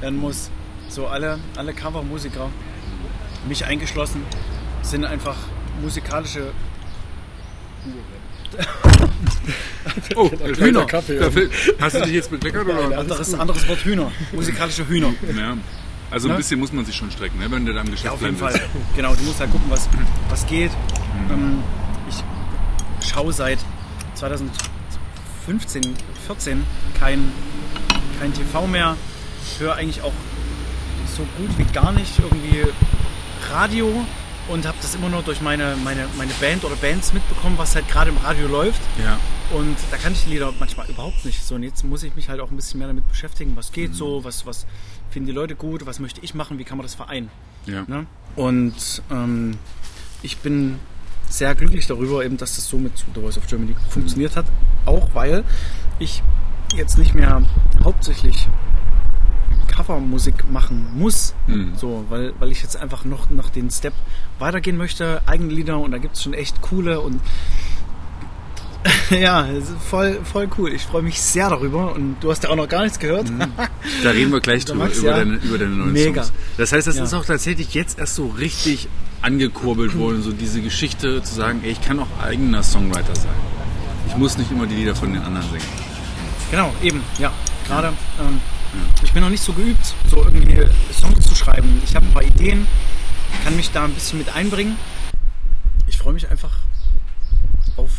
[0.00, 0.50] werden muss.
[0.88, 2.48] So alle, alle Covermusiker,
[3.48, 4.22] mich eingeschlossen,
[4.82, 5.36] sind einfach
[5.82, 6.52] musikalische
[10.14, 10.86] Oh, Hühner.
[10.86, 11.48] Kaffee.
[11.80, 12.98] Hast du dich jetzt bekleckert oder?
[12.98, 15.12] anderes, anderes Wort Hühner, musikalische Hühner.
[15.36, 15.56] Ja.
[16.10, 16.36] Also ein Ne?
[16.38, 18.36] bisschen muss man sich schon strecken, ne, wenn du da im Geschäft Ja, auf jeden
[18.36, 18.60] Fall.
[18.94, 19.88] Genau, du musst halt gucken, was,
[20.28, 20.70] was geht.
[21.30, 21.62] Ähm,
[22.08, 23.58] ich schaue seit
[24.14, 25.82] 2015,
[26.26, 26.62] 14
[27.00, 27.32] kein,
[28.20, 28.96] kein TV mehr.
[29.58, 30.12] Höre eigentlich auch
[31.16, 32.64] so gut wie gar nicht irgendwie
[33.52, 34.04] Radio
[34.48, 37.88] und habe das immer nur durch meine, meine, meine Band oder Bands mitbekommen, was halt
[37.88, 38.80] gerade im Radio läuft.
[39.02, 39.18] Ja.
[39.56, 41.44] Und da kann ich die Lieder manchmal überhaupt nicht.
[41.44, 43.94] So, und jetzt muss ich mich halt auch ein bisschen mehr damit beschäftigen, was geht
[43.94, 44.66] so, was, was
[45.10, 47.30] finden die Leute gut, was möchte ich machen, wie kann man das vereinen.
[47.66, 47.84] Ja.
[47.86, 48.06] Ne?
[48.34, 49.58] Und ähm,
[50.22, 50.78] ich bin
[51.28, 54.46] sehr glücklich darüber, eben, dass das so mit The Voice of Germany funktioniert hat.
[54.84, 55.44] Auch weil
[55.98, 56.22] ich
[56.74, 57.42] jetzt nicht mehr
[57.82, 58.48] hauptsächlich
[59.76, 61.34] Covermusik machen muss.
[61.46, 61.72] Mhm.
[61.76, 63.92] So, weil, weil ich jetzt einfach noch, noch den Step
[64.38, 67.20] weitergehen möchte, eigene Lieder und da gibt es schon echt coole und
[69.10, 69.46] ja,
[69.90, 70.72] voll, voll cool.
[70.72, 73.26] Ich freue mich sehr darüber und du hast ja auch noch gar nichts gehört.
[74.02, 75.16] Da reden wir gleich drüber, Max, über, ja.
[75.18, 76.22] deine, über deine neuen Mega.
[76.24, 76.32] Songs.
[76.56, 77.04] Das heißt, das Ja.
[77.04, 78.88] ist auch tatsächlich jetzt erst so richtig
[79.22, 83.34] angekurbelt worden, so diese Geschichte zu sagen, ey, ich kann auch eigener Songwriter sein.
[84.08, 85.64] Ich muss nicht immer die Lieder von den anderen singen.
[86.50, 87.32] Genau, eben, ja.
[87.66, 87.88] Gerade,
[88.20, 88.40] ähm,
[89.02, 91.80] ich bin noch nicht so geübt, so irgendwie Songs zu schreiben.
[91.84, 92.66] Ich habe ein paar Ideen,
[93.44, 94.76] kann mich da ein bisschen mit einbringen.
[95.86, 96.56] Ich freue mich einfach
[97.76, 97.90] auf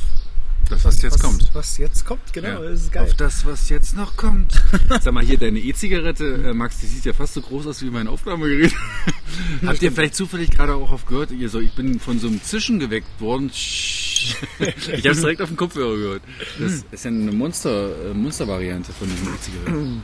[0.70, 1.50] Das, was jetzt was, kommt.
[1.54, 2.70] Was jetzt kommt, genau, Ja.
[2.70, 3.04] das ist geil.
[3.04, 4.62] Auf das, was jetzt noch kommt.
[5.02, 7.90] Sag mal, hier deine E-Zigarette, äh, Max, die sieht ja fast so groß aus wie
[7.90, 8.74] mein Aufnahmegerät.
[9.66, 11.32] Habt ihr vielleicht zufällig gerade auch auf gehört?
[11.32, 13.50] Ihr so, ich bin von so einem Zischen geweckt worden.
[13.54, 16.22] ich habe es direkt auf den Kopfhörer gehört.
[16.60, 20.02] Das ist ja eine Monster, äh, Monster-Variante von diesen E-Zigaretten.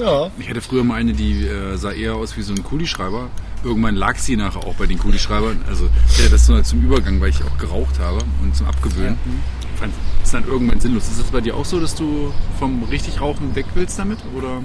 [0.00, 0.30] Ja.
[0.38, 3.28] Ich hatte früher mal eine, die äh, sah eher aus wie so ein Kulischreiber.
[3.62, 5.62] Irgendwann lag sie nachher auch bei den Kulischreibern.
[5.68, 9.18] Also ich hatte das nur zum Übergang, weil ich auch geraucht habe und zum Abgewöhnen.
[9.76, 11.08] Fand es dann irgendwann sinnlos.
[11.08, 14.18] Ist das bei dir auch so, dass du vom richtig Rauchen weg willst damit?
[14.34, 14.62] Oder?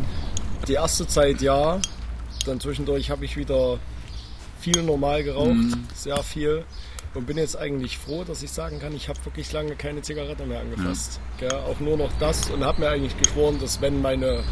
[0.67, 1.79] Die erste Zeit ja.
[2.45, 3.79] Dann zwischendurch habe ich wieder
[4.59, 6.63] viel normal geraucht, sehr viel.
[7.13, 10.45] Und bin jetzt eigentlich froh, dass ich sagen kann, ich habe wirklich lange keine Zigarette
[10.45, 11.19] mehr angefasst.
[11.39, 11.51] Gell?
[11.51, 14.43] Auch nur noch das und habe mir eigentlich geschworen, dass wenn meine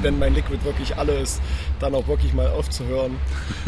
[0.00, 1.40] wenn mein Liquid wirklich alle ist,
[1.80, 3.16] dann auch wirklich mal aufzuhören.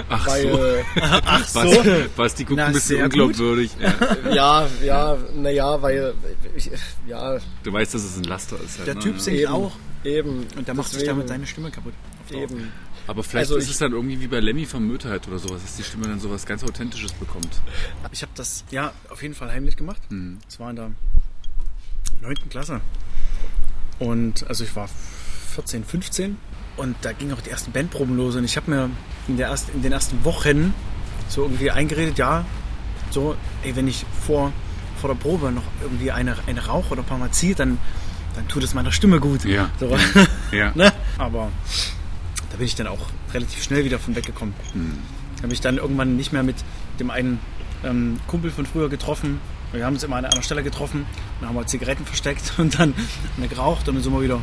[0.08, 0.58] Ach weil, so.
[1.00, 1.78] Ach Was,
[2.16, 3.70] was die guckt Na, ein bisschen unglaubwürdig.
[3.80, 3.94] Ja.
[4.34, 6.14] Ja, ja, naja, weil
[6.56, 6.70] ich,
[7.06, 8.78] ja, Du weißt, dass es ein Laster ist.
[8.78, 9.00] Halt, Der ne?
[9.00, 9.72] Typ singt eben, auch
[10.04, 10.46] eben.
[10.56, 11.94] und der macht sich damit seine Stimme kaputt.
[12.30, 12.72] Eben.
[13.06, 15.76] Aber vielleicht Also ist es dann irgendwie wie bei Lemmy von Möterheit oder sowas, dass
[15.76, 17.60] die Stimme dann sowas ganz Authentisches bekommt.
[18.12, 20.00] Ich habe das ja auf jeden Fall heimlich gemacht.
[20.10, 20.38] Mhm.
[20.46, 20.90] Das war in der
[22.22, 22.34] 9.
[22.48, 22.80] Klasse.
[23.98, 24.88] Und also ich war
[25.54, 26.36] 14, 15
[26.76, 28.90] und da gingen auch die ersten Bandproben los und ich habe mir
[29.28, 30.74] in, der ersten, in den ersten Wochen
[31.28, 32.44] so irgendwie eingeredet, ja,
[33.10, 34.52] so, ey, wenn ich vor,
[35.00, 37.78] vor der Probe noch irgendwie eine, eine rauche oder ein paar Mal ziehe, dann,
[38.34, 39.44] dann tut es meiner Stimme gut.
[39.44, 39.70] Ja.
[39.78, 39.96] So.
[40.50, 40.72] Ja.
[40.74, 40.92] ne?
[41.18, 41.50] Aber
[42.50, 44.54] da bin ich dann auch relativ schnell wieder von weggekommen.
[45.36, 46.56] Da habe ich dann irgendwann nicht mehr mit
[46.98, 47.38] dem einen
[47.84, 49.40] ähm, Kumpel von früher getroffen.
[49.72, 51.06] Wir haben uns immer an einer Stelle getroffen,
[51.40, 52.94] dann haben wir Zigaretten versteckt und dann
[53.48, 54.40] geraucht und dann sind wir wieder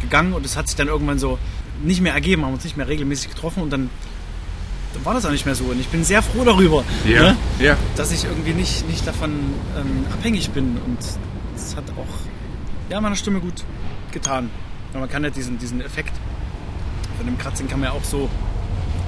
[0.00, 1.38] gegangen und es hat sich dann irgendwann so
[1.82, 3.90] nicht mehr ergeben, haben uns nicht mehr regelmäßig getroffen und dann,
[4.94, 5.64] dann war das auch nicht mehr so.
[5.64, 7.76] Und ich bin sehr froh darüber, ne, ja.
[7.96, 9.30] dass ich irgendwie nicht, nicht davon
[9.78, 10.98] ähm, abhängig bin und
[11.54, 13.64] das hat auch ja, meiner Stimme gut
[14.12, 14.50] getan.
[14.92, 16.12] Weil man kann ja diesen, diesen Effekt
[17.16, 18.28] von dem Kratzen kann man ja auch so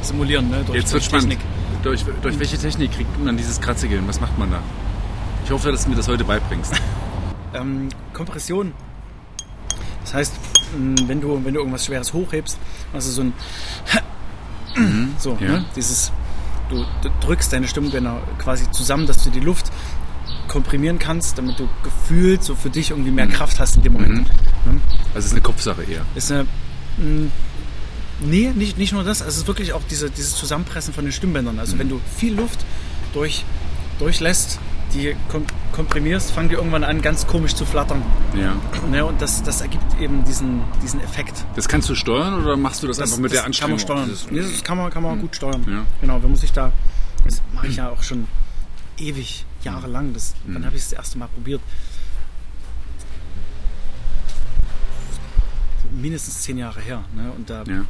[0.02, 0.62] simulieren, ne?
[0.66, 1.30] Durch, Jetzt wird durch spannend.
[1.30, 1.82] Technik.
[1.82, 4.04] Durch, durch welche Technik kriegt man dieses Kratzige hin?
[4.06, 4.62] Was macht man da?
[5.44, 6.74] Ich hoffe, dass du mir das heute beibringst.
[7.54, 8.72] ähm, Kompression.
[10.08, 10.34] Das heißt,
[10.78, 12.58] mh, wenn du, wenn du irgendwas Schweres hochhebst,
[12.94, 13.32] also so ein
[15.18, 15.48] so, ja.
[15.48, 15.64] ne?
[15.76, 16.12] dieses,
[16.70, 16.84] du
[17.20, 19.70] drückst deine Stimmbänder quasi zusammen, dass du die Luft
[20.46, 24.28] komprimieren kannst, damit du gefühlt so für dich irgendwie mehr Kraft hast in dem Moment.
[24.64, 24.80] Ne?
[25.08, 26.06] Also es ist eine Kopfsache eher.
[26.14, 26.44] Ist eine,
[26.96, 27.30] mh,
[28.20, 31.12] nee, nicht, nicht nur das, also es ist wirklich auch diese, dieses Zusammenpressen von den
[31.12, 31.58] Stimmbändern.
[31.58, 32.64] Also wenn du viel Luft
[33.12, 33.44] durch,
[33.98, 34.58] durchlässt,
[34.94, 38.02] die kom komprimierst, fangen die irgendwann an, ganz komisch zu flattern.
[38.34, 38.56] Ja.
[38.90, 41.44] Ne, und das, das ergibt eben diesen, diesen Effekt.
[41.56, 43.78] Das kannst du steuern oder machst du das, einfach mit der Anstrengung?
[43.78, 44.44] Kann man steuern.
[44.52, 45.64] Das kann man, kann man gut steuern.
[45.68, 45.84] Ja.
[46.00, 46.72] Genau, wenn man sich da.
[47.24, 48.26] Das mache ich ja auch schon
[48.98, 50.12] ewig, jahrelang.
[50.14, 51.60] Das, Wann habe ich es das erste Mal probiert?
[55.90, 57.04] Mindestens zehn Jahre her.
[57.14, 57.32] Ne?
[57.36, 57.84] Und da Ja.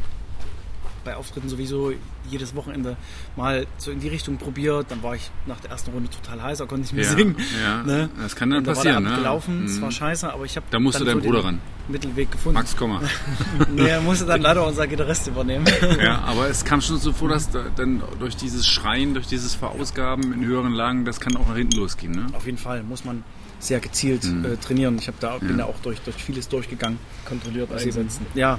[1.09, 1.93] Bei Auftritten sowieso
[2.31, 2.97] jedes Wochenende
[3.35, 4.87] mal so in die Richtung probiert.
[4.91, 7.37] Dann war ich nach der ersten Runde total heißer, konnte nicht mehr Ja, singen.
[7.63, 7.83] ja.
[7.83, 8.11] Ne?
[8.21, 9.17] Das kann dann da passieren, War ne?
[9.17, 9.83] Gelaufen, es Mhm.
[9.83, 11.61] war scheiße, aber ich habe Da musste dein so Bruder ran.
[11.89, 12.59] Mittelweg gefunden.
[12.59, 13.01] Max, komm mal.
[13.75, 15.65] Nee, er musste dann leider unser Gitarrist übernehmen.
[16.03, 19.55] Ja, aber es kam schon so vor, dass da, dann durch dieses Schreien, durch dieses
[19.55, 22.13] Verausgaben in höheren Lagen, das kann auch nach hinten losgehen.
[22.13, 22.27] Ne?
[22.35, 23.25] Auf jeden Fall muss man
[23.59, 24.99] sehr gezielt äh, trainieren.
[24.99, 26.99] Ich da, bin da auch durch, durch vieles durchgegangen.
[27.25, 28.27] Kontrolliert Was eben, einsetzen.
[28.35, 28.59] ja,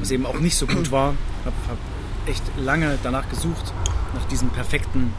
[0.00, 1.14] was eben auch nicht so gut war.
[1.44, 1.78] Hab, hab
[2.26, 3.72] echt lange danach gesucht,
[4.14, 5.12] nach diesem perfekten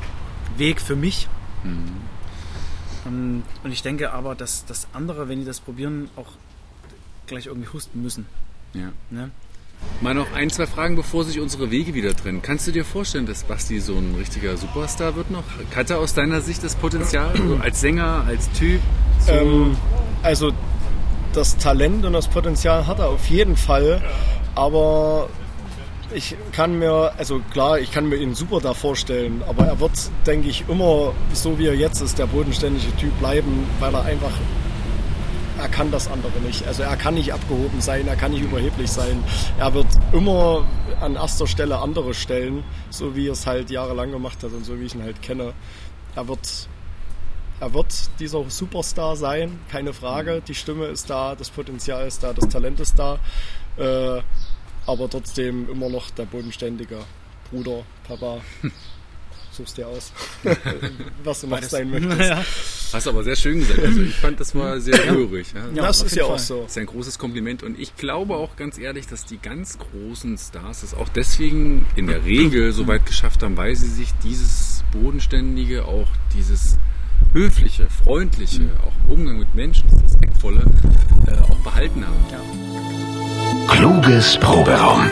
[0.58, 1.28] Weg für mich.
[3.06, 6.34] Ähm, Und ich denke aber, dass, dass andere, wenn die das probieren, auch
[7.28, 8.26] gleich irgendwie husten müssen.
[8.74, 8.92] Ja.
[9.10, 9.32] Ne?
[10.02, 12.42] Mal noch ein, zwei Fragen, bevor sich unsere Wege wieder trennen.
[12.42, 15.44] Kannst du dir vorstellen, dass Basti so ein richtiger Superstar wird noch?
[15.76, 17.32] Hat er aus deiner Sicht das Potenzial?
[17.48, 18.82] So als Sänger, als Typ?
[19.20, 19.78] So Ähm,
[20.24, 20.52] also
[21.34, 24.02] das Talent und das Potenzial hat er auf jeden Fall,
[24.56, 25.30] aber
[26.14, 29.92] ich kann mir, also klar, ich kann mir ihn super da vorstellen, aber er wird,
[30.26, 34.32] denke ich, immer so wie er jetzt ist, der bodenständige Typ bleiben, weil er einfach,
[35.62, 36.66] er kann das andere nicht.
[36.66, 39.24] Also er kann nicht abgehoben sein, er kann nicht überheblich sein.
[39.60, 40.66] Er wird immer
[41.00, 44.80] an erster Stelle andere stellen, so wie er es halt jahrelang gemacht hat und so
[44.80, 45.54] wie ich ihn halt kenne.
[46.16, 46.68] Er wird
[47.60, 50.42] er wird dieser Superstar sein, keine Frage.
[50.48, 53.20] Die Stimme ist da, das Potenzial ist da, das Talent ist da.
[53.78, 54.22] Äh,
[54.88, 56.98] aber trotzdem immer noch der bodenständige
[57.52, 58.42] Bruder, Papa.
[59.52, 60.14] Suchst dir aus,
[61.24, 62.22] was du noch sein möchtest.
[62.22, 62.44] Ja.
[62.94, 63.80] Hast du aber sehr schön gesagt.
[63.80, 65.48] Also ich fand, das war sehr rührig.
[65.54, 65.66] Ja.
[65.74, 66.64] Ja, das ist ja auch so.
[66.64, 70.38] Das ist ein großes Kompliment und ich glaube auch ganz ehrlich, dass die ganz großen
[70.38, 74.84] Stars es auch deswegen in der Regel so weit geschafft haben, weil sie sich dieses
[74.92, 76.78] Bodenständige, auch dieses
[77.34, 80.64] höfliche, freundliche, auch im Umgang mit Menschen, das respektvolle,
[81.28, 83.68] äh, auch behalten haben.
[83.68, 85.10] Kluges Proberaum.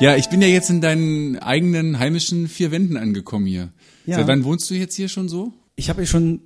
[0.00, 3.72] Ja, ich bin ja jetzt in deinen eigenen heimischen vier Wänden angekommen hier.
[4.06, 4.16] Ja.
[4.16, 5.52] Seit wann wohnst du jetzt hier schon so?
[5.74, 6.40] Ich habe hier schon,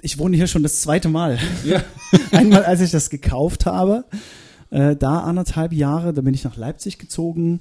[0.00, 1.38] ich wohne hier schon das zweite Mal.
[2.32, 4.06] Einmal, als ich das gekauft habe,
[4.70, 7.60] äh, da anderthalb Jahre, da bin ich nach Leipzig gezogen.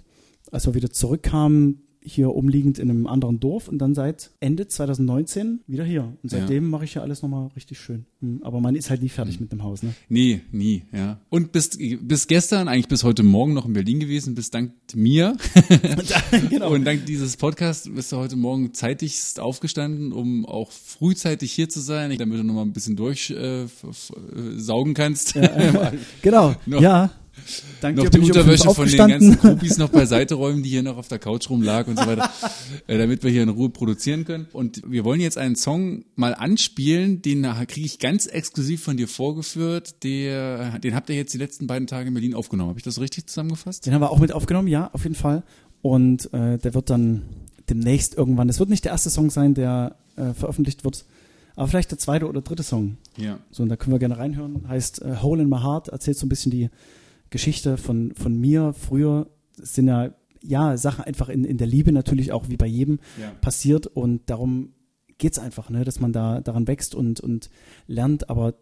[0.52, 5.62] Als wir wieder zurückkamen, hier umliegend in einem anderen Dorf und dann seit Ende 2019
[5.68, 6.14] wieder hier.
[6.22, 8.06] Und seitdem mache ich hier alles nochmal richtig schön.
[8.22, 9.94] Hm, Aber man ist halt nie fertig mit dem Haus, ne?
[10.10, 11.20] Nee, nie, ja.
[11.30, 15.36] Und bis, bis gestern, eigentlich bis heute Morgen noch in Berlin gewesen, bis dank mir
[16.50, 16.72] genau.
[16.74, 21.80] und dank dieses Podcasts bist du heute Morgen zeitigst aufgestanden, um auch frühzeitig hier zu
[21.80, 25.34] sein, damit du nochmal ein bisschen durchsaugen äh, f- äh, saugen kannst.
[26.22, 26.56] genau.
[26.68, 27.12] Ja.
[27.82, 30.98] Dank noch dir die Unterwäsche von den ganzen Groupies noch beiseite räumen, die hier noch
[30.98, 32.30] auf der Couch rumlag und so weiter,
[32.88, 34.48] äh, damit wir hier in Ruhe produzieren können.
[34.54, 39.08] Und wir wollen jetzt einen Song mal anspielen, den kriege ich ganz exklusiv von dir
[39.08, 40.04] vorgeführt.
[40.04, 42.70] Der, den habt ihr jetzt die letzten beiden Tage in Berlin aufgenommen.
[42.70, 43.86] Habe ich das richtig zusammengefasst?
[43.86, 45.44] Den haben wir auch mit aufgenommen, ja, auf jeden Fall.
[45.82, 47.24] Und äh, der wird dann
[47.70, 51.06] demnächst irgendwann, das wird nicht der erste Song sein, der äh, veröffentlicht wird,
[51.56, 52.98] aber vielleicht der zweite oder dritte Song.
[53.18, 53.40] Ja.
[53.52, 54.68] So, und da können wir gerne reinhören.
[54.68, 56.70] Heißt äh, Hole in My Heart, erzählt so ein bisschen die
[57.34, 59.28] Geschichte von, von mir früher.
[59.62, 63.00] Es sind ja, ja, Sachen einfach in, in der Liebe natürlich auch wie bei jedem
[63.20, 63.32] Ja.
[63.42, 64.74] passiert und darum
[65.18, 67.50] geht's einfach, ne, dass man da daran wächst und, und
[67.88, 68.54] lernt, aber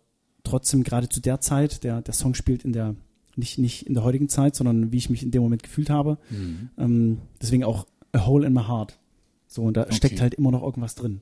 [0.44, 2.96] trotzdem gerade zu der Zeit, der, der Song spielt in der
[3.38, 6.18] Nicht, nicht in der heutigen Zeit, sondern wie ich mich in dem Moment gefühlt habe.
[6.30, 6.70] Mhm.
[6.78, 9.00] Ähm, deswegen auch A Hole in My Heart.
[9.48, 10.22] So, und da steckt Okay.
[10.22, 11.22] halt immer noch irgendwas drin.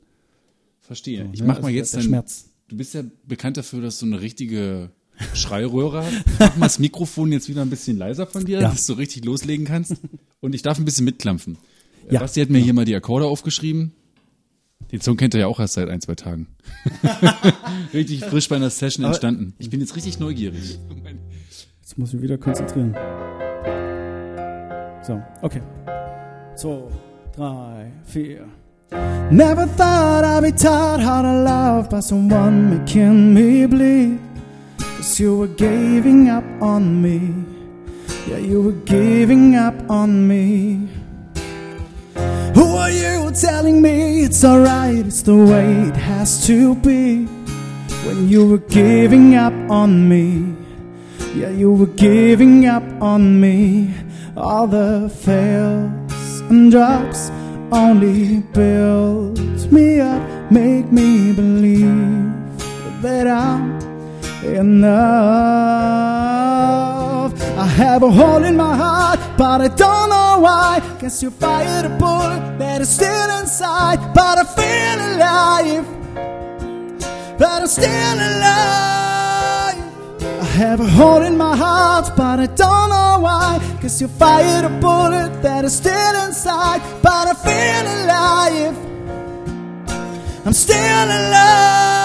[0.80, 1.26] Verstehe.
[1.26, 1.48] So, ich ne?
[1.48, 2.50] mach Also mal der- jetzt der dann, Schmerz.
[2.68, 4.90] Du bist ja bekannt dafür, dass du eine richtige
[5.34, 6.04] Schreiröhre.
[6.40, 8.70] Mach mal das Mikrofon jetzt wieder ein bisschen leiser von dir, Ja.
[8.70, 9.96] dass du richtig loslegen kannst.
[10.40, 11.58] Und ich darf ein bisschen mitklampfen.
[12.08, 12.14] Ja.
[12.14, 12.20] Ja.
[12.22, 13.92] Basti hat mir hier mal die Akkorde aufgeschrieben.
[14.92, 16.48] Den Song kennt er ja auch erst seit ein, zwei Tagen.
[17.94, 19.54] richtig frisch bei einer Session Aber- entstanden.
[19.60, 20.80] Ich bin jetzt richtig neugierig.
[21.82, 22.96] Jetzt muss ich mich wieder konzentrieren.
[25.06, 25.62] So, okay.
[26.56, 26.82] Zwei,
[27.36, 28.46] drei, vier.
[29.32, 34.18] Never thought I'd be taught how to love by someone making me bleed.
[35.00, 37.34] Cause you were giving up on me.
[38.28, 40.90] Yeah, you were giving up on me.
[42.54, 45.06] Who are you telling me it's alright?
[45.06, 47.24] It's the way it has to be.
[48.04, 50.54] When you were giving up on me.
[51.34, 53.94] Yeah, you were giving up on me.
[54.36, 57.30] All the fails and drops
[57.72, 59.40] only build
[59.72, 62.34] me up, make me believe
[63.02, 63.89] that I'm
[64.44, 64.90] enough.
[67.58, 70.82] I have a hole in my heart, but I don't know why.
[71.00, 75.86] Guess you fired a bullet that is still inside, but I feel alive.
[77.38, 79.78] But I'm still alive.
[80.22, 83.60] I have a hole in my heart, but I don't know why.
[83.82, 88.76] Cause you fired a bullet that is still inside, but I feel alive.
[90.46, 91.99] I'm still alive.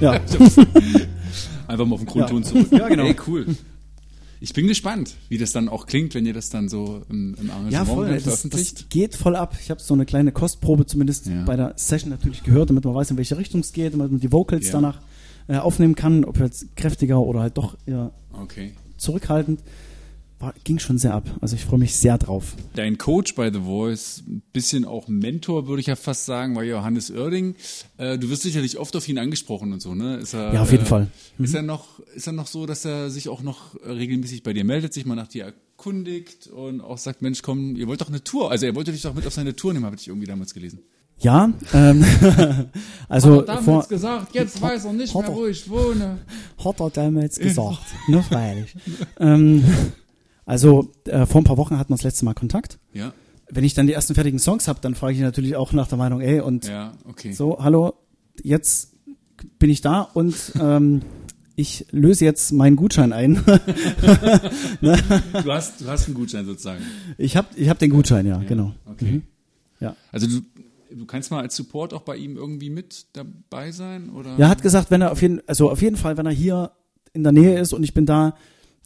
[0.00, 0.12] Ja,
[1.66, 2.48] Einfach mal auf den Grundton Ja.
[2.48, 2.68] zurück.
[2.72, 3.04] Ja, genau.
[3.04, 3.46] Ey, cool.
[4.42, 7.50] Ich bin gespannt, wie das dann auch klingt, wenn ihr das dann so im, im
[7.50, 8.18] Arrangement ja voll.
[8.24, 9.54] Das, das geht voll ab.
[9.60, 11.44] Ich habe so eine kleine Kostprobe zumindest Ja.
[11.44, 14.20] bei der Session natürlich gehört, damit man weiß, in welche Richtung es geht, damit man
[14.20, 14.72] die Vocals Ja.
[14.72, 15.00] danach
[15.48, 18.72] äh, aufnehmen kann, ob jetzt kräftiger oder halt doch eher Okay.
[18.96, 19.60] zurückhaltend.
[20.40, 21.28] War, ging schon sehr ab.
[21.42, 22.56] Also ich freue mich sehr drauf.
[22.74, 26.64] Dein Coach bei The Voice, ein bisschen auch Mentor, würde ich ja fast sagen, war
[26.64, 27.56] Johannes Oerding.
[27.98, 30.16] Äh, du wirst sicherlich oft auf ihn angesprochen und so, ne?
[30.16, 31.08] Ist er, Ja, auf jeden Fall.
[31.36, 31.44] Mhm.
[31.44, 34.54] Ist er noch, ist er noch so, dass er sich auch noch äh, regelmäßig bei
[34.54, 38.08] dir meldet, sich mal nach dir erkundigt und auch sagt, Mensch, komm, ihr wollt doch
[38.08, 38.50] eine Tour.
[38.50, 40.80] Also er wollte dich doch mit auf seine Tour nehmen, habe ich irgendwie damals gelesen.
[41.18, 42.02] Ja, ähm,
[43.10, 46.18] also vor, gesagt, jetzt weiß er nicht mehr, wo ich wohne.
[46.64, 47.82] hat er damals gesagt.
[48.08, 48.74] ne, freilich.
[49.18, 49.62] ähm,
[50.50, 52.80] also äh, vor ein paar Wochen hatten wir das letzte Mal Kontakt.
[52.92, 53.12] Ja,
[53.48, 55.96] Wenn ich dann die ersten fertigen Songs habe, dann frage ich natürlich auch nach der
[55.96, 57.30] Meinung, ey, und ja, okay.
[57.30, 57.94] so, hallo,
[58.42, 58.96] jetzt
[59.60, 61.02] bin ich da und ähm,
[61.54, 63.44] ich löse jetzt meinen Gutschein ein.
[64.80, 66.82] Du hast, du hast einen Gutschein sozusagen.
[67.16, 68.74] ich habe ich hab den Gutschein, ja, genau.
[68.86, 69.22] Okay.
[69.78, 69.94] Ja.
[70.10, 70.40] Also du,
[70.90, 74.36] du kannst mal als Support auch bei ihm irgendwie mit dabei sein, oder?
[74.36, 76.72] Er hat gesagt, wenn er auf jeden, also auf jeden Fall, wenn er hier
[77.12, 78.34] in der Nähe ist und ich bin da,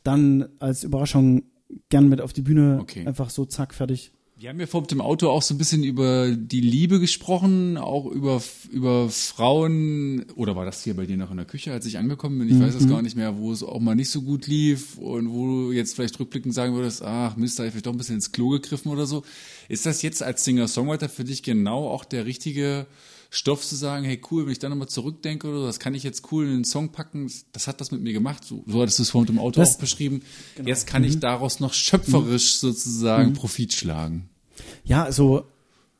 [0.02, 1.44] dann als Überraschung
[1.88, 2.78] gern mit auf die Bühne.
[2.80, 3.06] Okay.
[3.06, 4.12] Einfach so, zack, fertig.
[4.36, 8.04] Wir haben ja vor dem Auto auch so ein bisschen über die Liebe gesprochen, auch
[8.06, 11.98] über, über Frauen, oder war das hier bei dir noch in der Küche, als ich
[11.98, 12.48] angekommen bin?
[12.48, 15.30] Ich weiß es gar nicht mehr, wo es auch mal nicht so gut lief und
[15.30, 18.16] wo du jetzt vielleicht rückblickend sagen würdest, ach Mist, da ich vielleicht doch ein bisschen
[18.16, 19.22] ins Klo gegriffen oder so.
[19.68, 22.86] Ist das jetzt als Singer-Songwriter für dich genau auch der richtige
[23.34, 26.02] Stoff zu sagen, hey cool, wenn ich da nochmal zurückdenke oder so, das kann ich
[26.04, 28.98] jetzt cool in den Song packen, das hat das mit mir gemacht, so, so hattest
[29.00, 30.22] du es vorhin im Auto Das- auch beschrieben.
[30.64, 34.28] Jetzt kann ich daraus noch schöpferisch sozusagen Profit schlagen.
[34.84, 35.44] Ja, also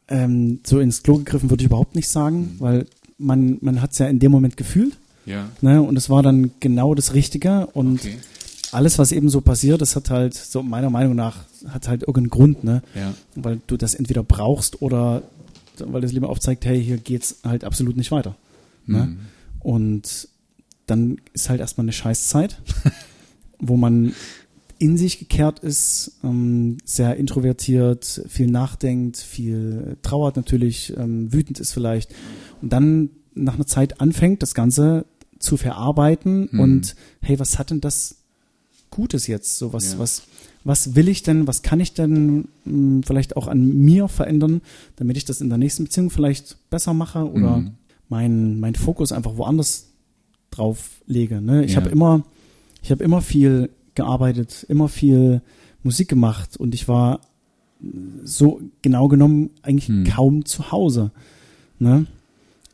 [0.09, 2.13] ähm, so ins Klo gegriffen würde ich überhaupt nicht Mhm.
[2.13, 2.87] sagen, weil
[3.19, 4.97] man, man hat es ja in dem Moment gefühlt.
[5.27, 5.81] Ja, Ne?
[5.81, 7.67] Und es war dann genau das Richtige.
[7.69, 8.19] Und okay.
[8.73, 12.29] alles, was eben so passiert, das hat halt, so meiner Meinung nach, hat halt irgendeinen
[12.31, 12.83] Grund, ne?
[12.95, 13.15] Ja.
[13.35, 15.23] Weil du das entweder brauchst oder
[15.85, 18.37] weil das lieber aufzeigt, hey, hier geht's halt absolut nicht weiter.
[18.87, 19.07] Ne?
[19.07, 19.19] Mhm.
[19.61, 20.29] Und
[20.87, 22.61] dann ist halt erstmal eine Scheißzeit,
[23.59, 24.15] wo man
[24.79, 31.73] in sich gekehrt ist, ähm, sehr introvertiert, viel nachdenkt, viel trauert natürlich, ähm, wütend ist
[31.73, 32.13] vielleicht
[32.61, 35.07] und dann nach einer Zeit anfängt, das Ganze
[35.39, 36.61] zu verarbeiten Mhm.
[36.61, 38.17] und hey, was hat denn das
[38.95, 39.59] Gutes jetzt?
[39.59, 39.99] So was, Ja.
[39.99, 40.23] was,
[40.65, 44.63] was will ich denn, was kann ich denn mh, vielleicht auch an mir verändern,
[44.97, 47.71] damit ich das in der nächsten Beziehung vielleicht besser mache oder Mhm.
[48.09, 49.89] meinen mein Fokus einfach woanders
[50.51, 51.41] drauf lege.
[51.43, 51.65] Ne?
[51.65, 51.81] Ich Ja.
[51.81, 52.23] habe immer,
[52.83, 55.43] ich habe immer viel gearbeitet, immer viel
[55.83, 57.21] Musik gemacht und ich war
[58.25, 60.05] so genau genommen eigentlich Hm.
[60.05, 61.11] kaum zu Hause.
[61.79, 62.07] Ne?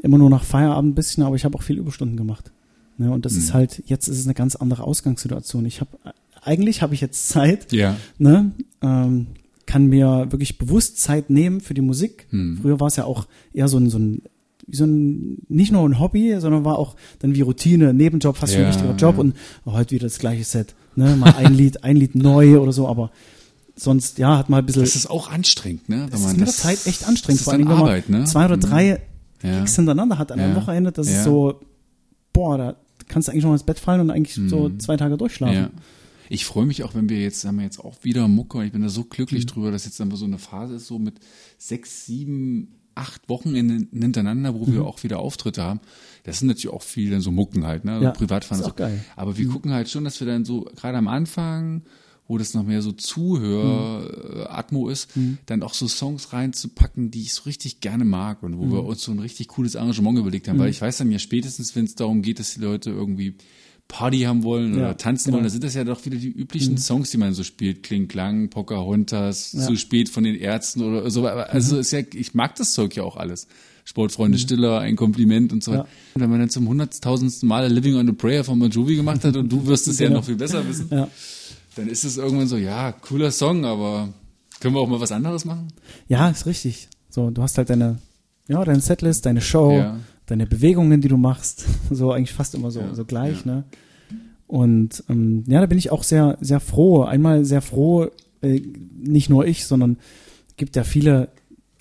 [0.02, 2.52] Immer nur nach Feierabend ein bisschen, aber ich habe auch viel Überstunden gemacht.
[3.00, 3.10] Ne?
[3.10, 3.38] Und das Hm.
[3.38, 5.64] ist halt, jetzt ist es eine ganz andere Ausgangssituation.
[5.64, 5.98] Ich habe,
[6.42, 7.96] eigentlich habe ich jetzt Zeit, Ja.
[8.18, 8.52] ne?
[8.82, 9.26] ähm,
[9.66, 12.26] kann mir wirklich bewusst Zeit nehmen für die Musik.
[12.30, 12.58] Hm.
[12.60, 14.22] Früher war es ja auch eher so ein, so ein
[14.72, 18.58] so ein, nicht nur ein Hobby, sondern war auch dann wie Routine, Nebenjob, fast wie
[18.58, 19.20] ein Ja, richtiger Job ja.
[19.20, 19.34] und
[19.64, 20.76] oh, heute wieder das gleiche Set.
[20.94, 21.16] Ne?
[21.16, 23.10] Mal ein Lied, ein Lied neu oder so, aber
[23.74, 26.02] sonst, ja, hat mal ein bisschen, Das ist auch anstrengend, ne?
[26.02, 28.08] Wenn das ist man mit der Zeit echt anstrengend, vor ist dann Dingen, wenn Arbeit,
[28.08, 28.26] man ne?
[28.26, 28.60] zwei oder Mhm.
[28.60, 29.00] drei
[29.42, 29.58] Ja.
[29.58, 30.60] Gigs hintereinander hat an einem Ja.
[30.62, 31.16] Wochenende, das Ja.
[31.18, 31.60] ist so,
[32.32, 32.76] boah, da
[33.10, 34.80] kannst du eigentlich noch ins Bett fallen und eigentlich so Mhm.
[34.80, 35.54] zwei Tage durchschlafen.
[35.56, 35.70] Ja.
[36.28, 38.64] Ich freue mich auch, wenn wir jetzt, haben wir jetzt auch wieder Mucke.
[38.64, 41.14] Ich bin da so glücklich drüber, dass jetzt einfach so eine Phase ist, so mit
[41.58, 45.80] sechs, sieben, acht Wochen in, hintereinander, wo wir auch wieder Auftritte haben.
[46.22, 48.00] Das sind natürlich auch viele so Mucken halt, ne?
[48.00, 48.60] Ja, Privatfahren.
[48.60, 48.76] ist auch so.
[48.76, 49.04] geil.
[49.16, 51.82] Aber wir gucken halt schon, dass wir dann so, gerade am Anfang,
[52.30, 55.08] wo das noch mehr so Zuhör-Atmo ist,
[55.46, 59.02] dann auch so Songs reinzupacken, die ich so richtig gerne mag und wo wir uns
[59.02, 60.58] so ein richtig cooles Arrangement überlegt haben.
[60.58, 63.34] Weil ich weiß dann ja spätestens, wenn es darum geht, dass die Leute irgendwie
[63.88, 65.38] Party haben wollen oder Ja, tanzen genau.
[65.38, 67.82] wollen, da sind das ja doch wieder die üblichen Songs, die man so spielt.
[67.82, 69.66] Kling Klang, Pocahontas, Ja.
[69.66, 71.26] zu spät von den Ärzten oder so.
[71.26, 73.48] Also ist ja, ich mag das Zeug ja auch alles.
[73.84, 75.72] Sportfreunde Stiller, ein Kompliment und so.
[75.72, 75.80] Ja.
[76.14, 79.24] Und wenn man dann zum hunderttausendsten Mal Living on a Prayer von Bon Jovi gemacht
[79.24, 80.20] hat und du wirst es ja Genau.
[80.20, 81.08] noch viel besser wissen, Ja.
[81.80, 84.08] Dann ist es irgendwann so, ja, cooler Song, aber
[84.60, 85.68] können wir auch mal was anderes machen?
[86.08, 86.88] Ja, ist richtig.
[87.08, 87.98] So, du hast halt deine,
[88.48, 89.98] ja, deine Setlist, deine Show, Ja.
[90.26, 93.52] deine Bewegungen, die du machst, so eigentlich fast immer so, Ja, so gleich, ja.
[93.56, 93.64] ne?
[94.46, 97.02] Und ähm, ja, da bin ich auch sehr, sehr froh.
[97.04, 98.08] Einmal sehr froh,
[98.42, 98.60] äh,
[99.00, 99.96] nicht nur ich, sondern
[100.56, 101.28] gibt ja viele,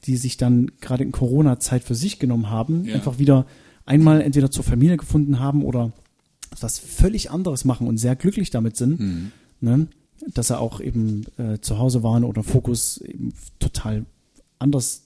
[0.05, 3.45] die sich dann gerade in Corona-Zeit für sich genommen haben, einfach wieder
[3.85, 5.91] einmal entweder zur Familie gefunden haben oder
[6.61, 9.31] was völlig anderes machen und sehr glücklich damit sind, Mhm.
[9.61, 9.87] Ne?
[10.33, 14.05] dass sie auch eben äh, zu Hause waren oder Fokus eben total
[14.57, 15.03] anders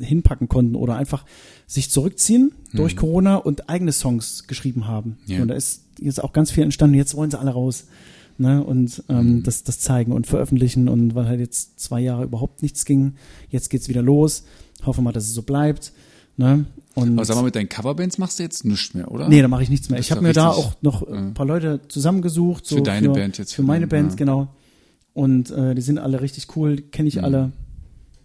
[0.00, 1.24] hinpacken konnten oder einfach
[1.66, 5.18] sich zurückziehen durch Corona und eigene Songs geschrieben haben.
[5.26, 5.42] Ja.
[5.42, 6.96] Und da ist jetzt auch ganz viel entstanden.
[6.96, 7.86] Jetzt wollen sie alle raus
[8.38, 8.62] ne?
[8.62, 10.88] und ähm, das, das zeigen und veröffentlichen.
[10.88, 13.14] Und weil halt jetzt zwei Jahre überhaupt nichts ging,
[13.50, 14.44] jetzt geht's wieder los.
[14.84, 15.92] Hoffe mal, dass es so bleibt.
[16.36, 16.66] Ne?
[17.00, 19.28] Und Aber sag mal, mit deinen Coverbands machst du jetzt nichts mehr, oder?
[19.28, 19.98] Nee, da mache ich nichts mehr.
[19.98, 22.66] Das Ich habe mir da auch noch ein paar Leute zusammengesucht.
[22.66, 24.16] So Für deine Band jetzt, Für für meine Band, ja.
[24.16, 24.48] genau.
[25.14, 27.24] Und äh, die sind alle richtig cool, kenne ich Mhm.
[27.24, 27.52] alle.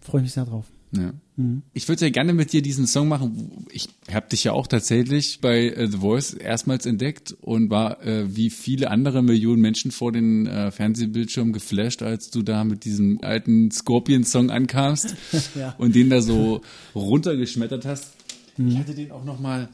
[0.00, 0.66] Freue mich sehr drauf.
[0.92, 1.12] Ja.
[1.36, 1.62] Mhm.
[1.72, 3.66] Ich würde ja gerne mit dir diesen Song machen.
[3.72, 8.36] Ich habe dich ja auch tatsächlich bei äh, The Voice erstmals entdeckt und war äh,
[8.36, 13.18] wie viele andere Millionen Menschen vor den äh, Fernsehbildschirmen geflasht, als du da mit diesem
[13.22, 15.16] alten Scorpion-Song ankamst
[15.58, 15.74] Ja.
[15.78, 16.60] und den da so
[16.94, 18.13] runtergeschmettert hast.
[18.58, 19.68] Ich hatte den auch noch mal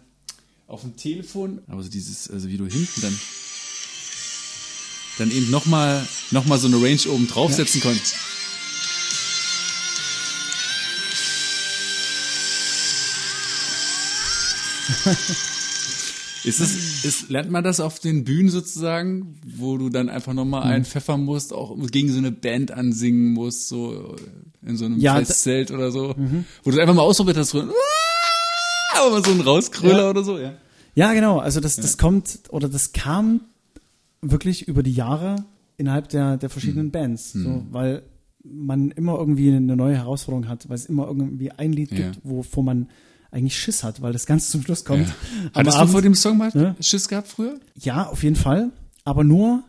[0.67, 3.19] auf dem Telefon, aber so dieses, also wie du hinten dann
[5.19, 8.15] dann eben noch mal, noch mal so eine Range oben draufsetzen konntest.
[16.43, 20.65] Ist es, ist, lernt man das auf den Bühnen sozusagen, wo du dann einfach nochmal
[20.65, 20.71] Mhm.
[20.71, 24.17] einen pfeffern musst, auch gegen so eine Band ansingen musst, so
[24.67, 25.27] in so einem Ja, Mhm.
[25.27, 26.15] Festzelt oder so,
[26.65, 27.63] wo du einfach mal ausprobiert hast, so,
[29.07, 30.11] aber so ein Rauskröller Ja.
[30.11, 30.53] oder so, ja.
[30.95, 31.39] Ja, genau.
[31.39, 33.43] Also das, das kommt oder das kam
[34.23, 35.37] wirklich über die Jahre
[35.77, 36.91] innerhalb der, der verschiedenen Mhm.
[36.93, 37.33] Bands.
[37.33, 38.03] So, weil
[38.45, 42.11] man immer irgendwie eine neue Herausforderung hat, weil es immer irgendwie ein Lied Ja.
[42.11, 42.89] gibt, wovor man
[43.31, 45.07] eigentlich Schiss hat, weil das ganz zum Schluss kommt.
[45.09, 45.15] ja.
[45.55, 46.75] Hattest du Abend- vor dem Song mal Ja.
[46.81, 47.61] Schiss gehabt früher?
[47.77, 48.71] Ja, auf jeden Fall.
[49.05, 49.63] Aber nur,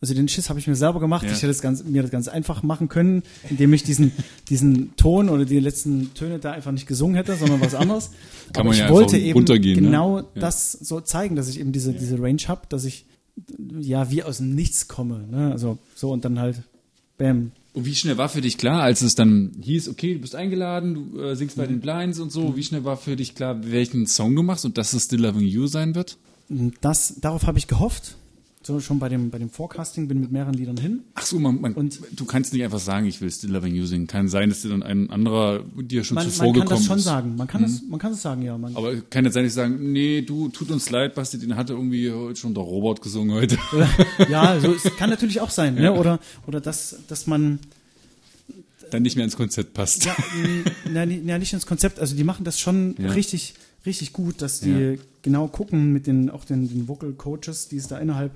[0.00, 1.24] also den Schiss habe ich mir selber gemacht.
[1.26, 1.30] Ja.
[1.32, 4.12] Ich hätte das ganz, mir das ganz einfach machen können, indem ich diesen,
[4.48, 8.10] diesen Ton oder die letzten Töne da einfach nicht gesungen hätte, sondern was anderes.
[8.52, 9.60] Kann Aber man ich ja wollte eben ne?
[9.60, 10.24] genau Ja.
[10.36, 13.04] das so zeigen, dass ich eben diese, diese Range habe, dass ich
[13.78, 15.26] ja wie aus dem Nichts komme.
[15.30, 15.52] Ne?
[15.52, 16.62] Also so und dann halt,
[17.18, 17.52] bam.
[17.72, 21.12] Und wie schnell war für dich klar, als es dann hieß, okay, du bist eingeladen,
[21.12, 21.68] du äh, singst bei Mhm.
[21.68, 24.76] den Blinds und so, wie schnell war für dich klar, welchen Song du machst und
[24.78, 26.16] dass es Still Loving You sein wird?
[26.80, 28.16] Das, darauf habe ich gehofft.
[28.62, 31.00] So schon bei dem, bei dem Forecasting bin mit mehreren Liedern hin.
[31.14, 33.86] Ach so, man, man, Und- du kannst nicht einfach sagen, ich will Still Loving You
[33.86, 34.06] singen.
[34.06, 36.86] Kann sein, dass dir dann ein anderer dir schon Man, zuvor man kann gekommen das
[36.86, 37.04] schon ist.
[37.04, 37.36] sagen.
[37.36, 38.58] Man kann das, man kann das sagen, ja.
[38.58, 42.12] Man, Aber kann jetzt sie sagen, nee, du, tut uns leid, Basti, den hatte irgendwie
[42.12, 43.56] heute schon der Robot gesungen heute.
[44.30, 45.94] ja, so, es kann natürlich auch sein, ne?
[45.94, 47.60] Oder, oder dass, dass man,
[48.90, 50.04] dann nicht mehr ins Konzept passt.
[50.04, 50.14] ja,
[50.92, 53.08] na, ja, nicht ins Konzept, also die machen das schon Ja.
[53.12, 53.54] richtig,
[53.86, 54.98] richtig gut, dass die Ja.
[55.22, 58.32] genau gucken mit den, auch den, den Vocal Coaches, die es da innerhalb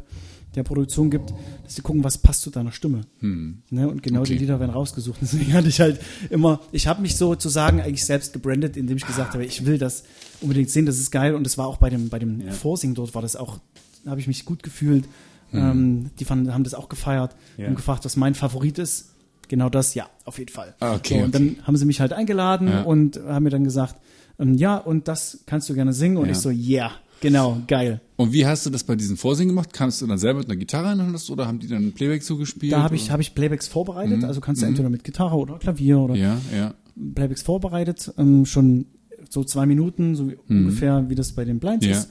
[0.55, 1.32] der Produktion gibt,
[1.64, 3.01] dass die gucken, was passt zu deiner Stimme.
[3.20, 3.88] Ne?
[3.88, 4.34] Und genau Okay.
[4.34, 5.18] die Lieder werden rausgesucht.
[5.22, 9.32] Deswegen hatte ich halt immer, ich habe mich sozusagen eigentlich selbst gebrandet, indem ich gesagt
[9.34, 10.05] habe, ich will das
[10.40, 11.34] unbedingt sehen, das ist geil.
[11.34, 12.53] Und es war auch bei dem, bei dem Ja.
[12.53, 13.59] Vorsing dort, war das auch,
[14.05, 15.07] da habe ich mich gut gefühlt.
[15.53, 17.68] Ähm, die fanden, haben das auch gefeiert Ja.
[17.68, 19.11] und gefragt, was mein Favorit ist.
[19.49, 20.74] Genau das, ja, auf jeden Fall.
[20.80, 22.82] Ah, okay, so, und dann haben sie mich halt eingeladen Ja.
[22.82, 23.97] und haben mir dann gesagt,
[24.39, 26.16] ähm, ja, und das kannst du gerne singen.
[26.16, 26.32] Und Ja.
[26.32, 28.01] ich so, yeah, genau, geil.
[28.16, 29.72] Und wie hast du das bei diesen Vorsingen gemacht?
[29.72, 32.22] Kamst du dann selber mit einer Gitarre und hast- oder haben die dann ein Playback
[32.22, 32.72] zugespielt?
[32.72, 34.22] Da habe ich, hab ich Playbacks vorbereitet.
[34.24, 36.74] Also kannst du entweder mit Gitarre oder Klavier oder Ja, ja.
[37.14, 38.87] Playbacks vorbereitet, ähm, schon
[39.30, 41.93] so zwei Minuten, so wie ungefähr wie das bei den Blinds Ja.
[41.93, 42.09] ist,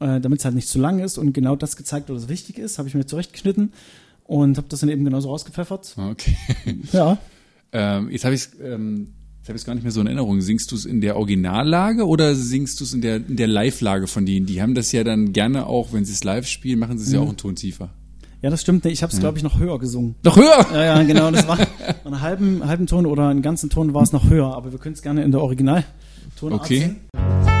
[0.00, 2.78] äh, damit es halt nicht zu lang ist und genau das gezeigt, was wichtig ist,
[2.78, 3.72] habe ich mir zurechtgeschnitten
[4.24, 5.94] und habe das dann eben genauso rausgepfeffert.
[5.98, 6.36] Okay.
[6.92, 7.18] Ja.
[7.76, 9.08] Ähm, jetzt habe ich ähm,
[9.44, 10.40] jetzt habe ich gar nicht mehr so in Erinnerung.
[10.40, 14.06] Singst du es in der Originallage oder singst du es in der in der Live-Lage
[14.06, 14.46] von denen?
[14.46, 17.12] Die haben das ja dann gerne auch, wenn sie es live spielen, machen sie es
[17.12, 17.90] ja auch einen Ton tiefer.
[18.40, 18.86] Ja, das stimmt.
[18.86, 20.14] Ich habe es, glaube ich, noch höher gesungen.
[20.22, 20.66] Noch höher.
[20.72, 21.30] Ja, ja, genau.
[21.30, 21.58] Das war
[22.06, 24.94] einen halben, halben Ton oder einen ganzen Ton war es noch höher, aber wir können
[24.94, 26.78] es gerne in der Originaltonart Okay.
[26.80, 26.96] singen.
[27.12, 27.53] Time,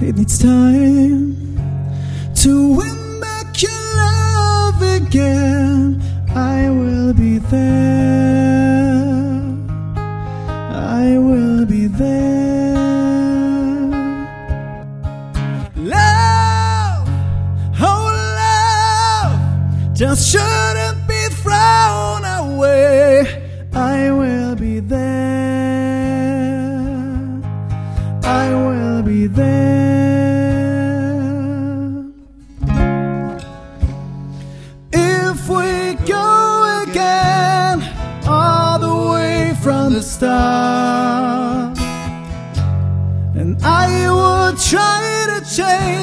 [0.00, 1.36] it needs time
[2.34, 5.43] to win back your love again.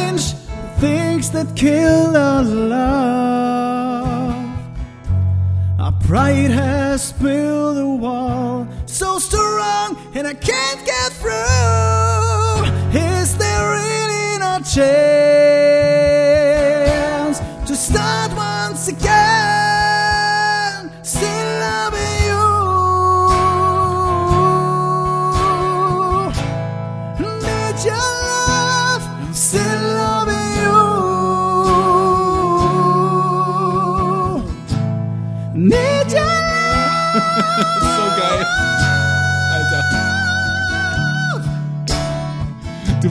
[0.01, 0.33] Change
[0.79, 4.35] things that kill our love.
[5.79, 12.65] Our pride has built a wall so strong, and I can't get through.
[12.93, 14.91] Is there really no chance
[17.67, 19.70] to start once again?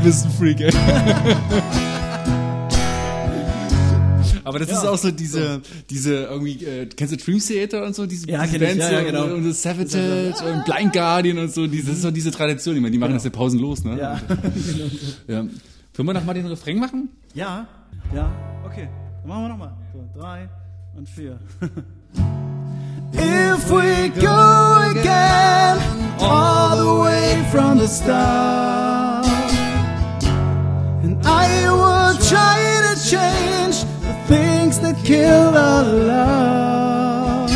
[0.01, 0.72] Du bist ein Freak, ey.
[4.44, 8.07] Aber das ist auch so diese, diese irgendwie, äh, kennst du Dream Theater und so,
[8.07, 9.34] diese, Ja, diese kenn ich, Bands ja, ja, so, genau.
[9.36, 12.80] und das Savatage und Blind Guardian und so, diese, das ist so diese Tradition, ich
[12.80, 13.98] meine, die machen das ja pausenlos, ne?
[13.98, 14.20] Ja,
[15.28, 15.44] ja.
[15.92, 17.11] Können wir noch mal den Refrain machen?
[17.34, 17.68] ja,
[18.14, 18.32] ja,
[18.64, 18.88] okay.
[19.20, 19.76] Dann machen wir nochmal.
[19.92, 20.48] So, drei
[20.96, 21.38] und vier.
[23.12, 25.78] If we go again
[26.20, 28.99] all the way from the start,
[31.32, 33.76] I will try to change
[34.06, 37.50] the things that kill our love.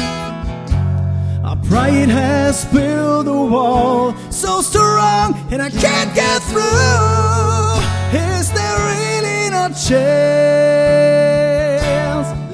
[1.44, 7.82] Our pride has built a wall so strong, and I can't get through.
[8.16, 11.08] Is there really no chance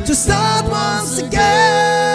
[0.09, 2.10] to start once again?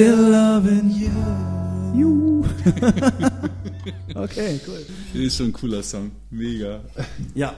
[0.00, 1.10] Still loving you.
[1.94, 2.44] You.
[4.14, 4.86] okay, cool.
[5.12, 6.10] Ist schon ein cooler Song.
[6.30, 6.82] Mega.
[7.34, 7.54] Ja.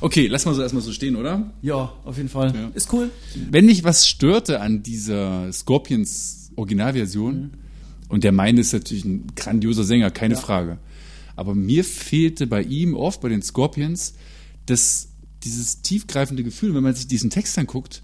[0.00, 1.52] Okay, lass mal so erstmal so stehen, oder?
[1.60, 2.54] Ja, auf jeden Fall.
[2.54, 2.70] Ja.
[2.72, 3.10] Ist cool.
[3.50, 7.50] Wenn mich was störte an dieser Scorpions Originalversion,
[8.08, 10.78] und der meine ist natürlich ein grandioser Sänger, keine Frage.
[11.34, 14.14] Aber mir fehlte bei ihm oft, bei den Scorpions,
[14.64, 15.08] das,
[15.44, 18.02] dieses tiefgreifende Gefühl, wenn man sich diesen Text anguckt,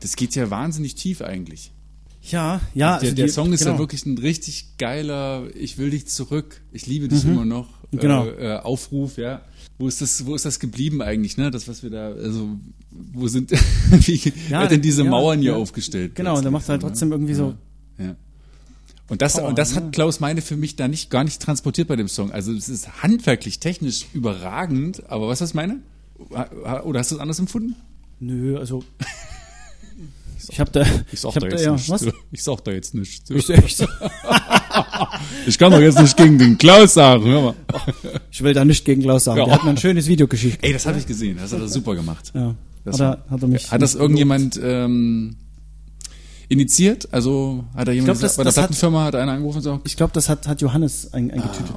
[0.00, 1.72] das geht ja wahnsinnig tief eigentlich.
[2.30, 2.98] Ja, ja.
[2.98, 3.72] Der, also der die- Song ist genau.
[3.72, 8.26] ja wirklich ein richtig geiler, ich will dich zurück, ich liebe dich immer noch, Genau.
[8.26, 9.42] äh, äh, Aufruf, ja.
[9.78, 11.50] Wo ist das, wo ist das geblieben eigentlich, ne?
[11.50, 12.48] Das, was wir da, also,
[12.90, 13.50] wo sind,
[13.90, 15.56] wie Ja, wird denn diese ja, Mauern hier ja.
[15.56, 16.14] aufgestellt?
[16.14, 17.46] Genau, und der macht halt plötzlich so, trotzdem irgendwie so.
[17.98, 18.06] ne?
[18.06, 18.16] Ja.
[19.08, 19.76] Und das, Power, und das ne?
[19.76, 22.30] hat Klaus Meine für mich da nicht, gar nicht transportiert bei dem Song.
[22.30, 25.80] Also, es ist handwerklich, technisch überragend, aber was was meine?
[26.84, 27.74] Oder hast du es anders empfunden?
[28.20, 28.84] Nö, also.
[30.50, 30.84] Ich hab da.
[31.12, 31.88] Ich sag hab da jetzt ja, nichts.
[31.90, 32.06] was?
[32.30, 33.30] Ich sag da jetzt nichts.
[33.30, 33.76] Ich, ich,
[35.46, 37.24] Ich kann doch jetzt nicht gegen den Klaus sagen.
[37.24, 37.54] Hör mal.
[38.30, 39.38] ich will da nicht gegen Klaus sagen.
[39.38, 39.44] Ja.
[39.44, 40.58] Der hat mir ein schönes Video geschickt.
[40.62, 41.38] Ey, das habe ich gesehen.
[41.40, 42.32] Das hat er super gemacht.
[42.34, 42.54] Ja.
[42.84, 43.70] Das Hat er, hat er mich.
[43.70, 45.36] Hat das irgendjemand ähm,
[46.48, 47.08] initiiert?
[47.12, 49.58] Also hat er jemand glaub, gesagt, das- bei der das hat- Plattenfirma hat einer angerufen
[49.58, 51.74] und gesagt, Ich glaube, das hat, hat Johannes ein, eingetütet.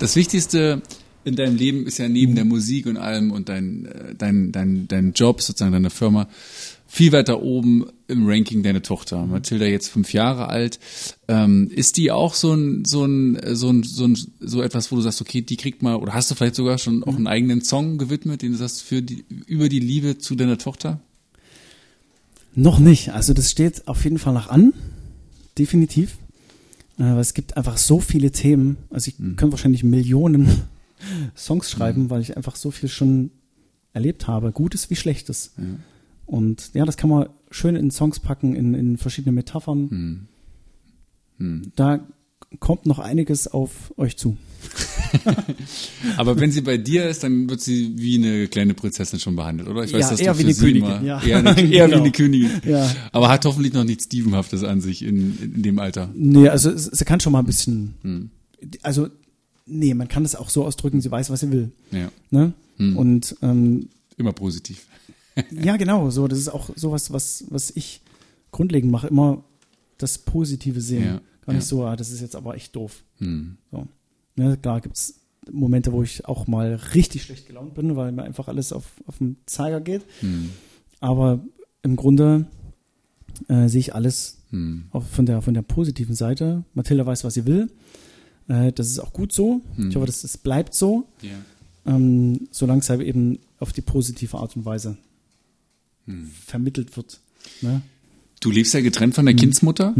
[0.00, 0.82] Das Wichtigste
[1.24, 4.88] in deinem Leben ist ja neben der Musik und allem und dein, äh, dein, dein,
[4.88, 6.28] dein Job, sozusagen deine Firma,
[6.86, 9.26] viel weiter oben im Ranking deine Tochter.
[9.26, 10.80] Mathilda jetzt fünf Jahre alt.
[11.28, 14.96] Ähm, ist die auch so ein, so ein, so ein, so ein, so etwas, wo
[14.96, 17.60] du sagst, okay, die kriegt mal, oder hast du vielleicht sogar schon auch einen eigenen
[17.60, 21.00] Song gewidmet, den du sagst, für die, über die Liebe zu deiner Tochter?
[22.54, 23.10] Noch nicht.
[23.10, 24.72] Also das steht auf jeden Fall noch an.
[25.58, 26.16] Definitiv.
[26.98, 28.78] Äh, weil es gibt einfach so viele Themen.
[28.88, 30.62] Also ich könnte wahrscheinlich Millionen
[31.36, 33.30] Songs schreiben, weil ich einfach so viel schon
[33.92, 34.52] erlebt habe.
[34.52, 35.54] Gutes wie Schlechtes.
[36.26, 40.28] Und ja, das kann man schön in Songs packen, in, in verschiedene Metaphern.
[41.76, 42.06] Da
[42.60, 44.36] kommt noch einiges auf euch zu.
[46.16, 49.68] Aber wenn sie bei dir ist, dann wird sie wie eine kleine Prinzessin schon behandelt,
[49.68, 49.84] oder?
[49.84, 51.22] Ich weiß, Ja, dass eher du wie eine sie Königin, ja.
[51.22, 52.02] Eher, eine, eher wie Genau.
[52.02, 52.50] eine Königin.
[52.66, 52.90] Ja.
[53.12, 56.10] Aber hat hoffentlich noch nichts Stevenhaftes an sich in, in, dem Alter.
[56.14, 58.30] Nee, also sie kann schon mal ein bisschen, Hm.
[58.82, 59.08] also
[59.68, 61.72] nee, man kann es auch so ausdrücken, sie weiß, was sie will.
[61.90, 62.10] Ja.
[62.30, 62.52] Ne?
[62.76, 62.96] Hm.
[62.96, 64.86] Und ähm, Immer positiv.
[65.50, 68.00] ja, genau, so, das ist auch sowas, was, was ich
[68.50, 69.44] grundlegend mache, immer
[69.98, 71.04] das Positive sehen.
[71.04, 71.68] Ja, Gar nicht ja.
[71.68, 73.02] so, ah, das ist jetzt aber echt doof.
[73.18, 73.56] Hm.
[73.70, 73.86] So.
[74.36, 78.48] Ne, klar gibt's Momente, wo ich auch mal richtig schlecht gelaunt bin, weil mir einfach
[78.48, 80.02] alles auf, auf den Zeiger geht.
[80.20, 80.50] Hm.
[81.00, 81.40] Aber
[81.82, 82.46] im Grunde
[83.48, 84.84] äh, sehe ich alles Hm.
[84.92, 86.64] auch von der, von der positiven Seite.
[86.74, 87.70] Mathilda weiß, was sie will.
[88.48, 89.60] Äh, das ist auch gut so.
[89.76, 89.90] Hm.
[89.90, 91.30] Ich hoffe, dass es bleibt so, Ja.
[91.86, 94.96] ähm, solange es halt eben auf die positive Art und Weise
[96.06, 96.30] Hm.
[96.46, 97.20] vermittelt wird.
[97.60, 97.82] Ne?
[98.40, 99.38] Du lebst ja getrennt von der Mhm.
[99.38, 99.94] Kindsmutter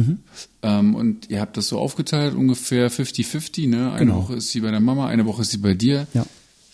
[0.63, 3.67] ähm, und ihr habt das so aufgeteilt, ungefähr 50-50.
[3.69, 3.91] Ne?
[3.91, 4.23] Eine Genau.
[4.23, 6.07] Woche ist sie bei der Mama, eine Woche ist sie bei dir.
[6.15, 6.25] Ja.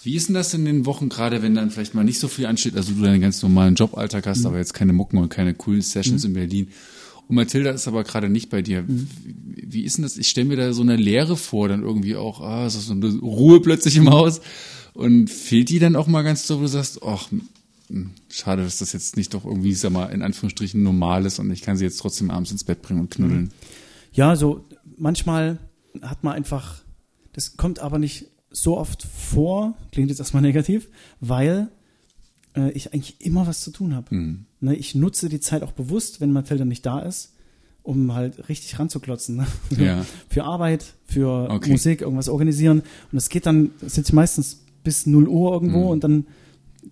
[0.03, 2.45] Wie ist denn das in den Wochen, gerade wenn dann vielleicht mal nicht so viel
[2.45, 4.31] ansteht, also du deinen ganz normalen Joballtag Mhm.
[4.31, 6.68] hast, aber jetzt keine Mucken und keine coolen Sessions in Berlin.
[7.29, 8.83] Und Mathilda ist aber gerade nicht bei dir.
[8.83, 9.09] Mhm.
[9.47, 10.16] Wie, ist denn das?
[10.16, 13.07] Ich stelle mir da so eine Leere vor, dann irgendwie auch, ah, ist so eine
[13.07, 14.41] Ruhe plötzlich im Haus.
[14.93, 17.29] Und fehlt die dann auch mal ganz so, wo du sagst, ach,
[18.31, 21.62] schade, dass das jetzt nicht doch irgendwie, sag mal, in Anführungsstrichen normal ist und ich
[21.62, 23.53] kann sie jetzt trotzdem abends ins Bett bringen und knuddeln.
[24.12, 24.64] Ja, so
[24.97, 25.59] manchmal
[26.03, 26.83] hat man einfach,
[27.33, 30.89] das kommt aber nicht so oft vor, klingt jetzt erstmal negativ,
[31.20, 31.68] weil
[32.57, 34.14] äh, ich eigentlich immer was zu tun habe.
[34.14, 34.46] Mhm.
[34.61, 37.32] Ne, ich nutze die Zeit auch bewusst, wenn Mathilda nicht da ist,
[37.82, 39.36] um halt richtig ranzuklotzen.
[39.36, 39.46] Ne?
[39.78, 40.05] Ja.
[40.28, 41.70] Für Arbeit, für Okay.
[41.70, 42.80] Musik, irgendwas organisieren.
[42.80, 46.26] Und das geht dann, das sitze ich meistens bis 0 Uhr irgendwo und dann,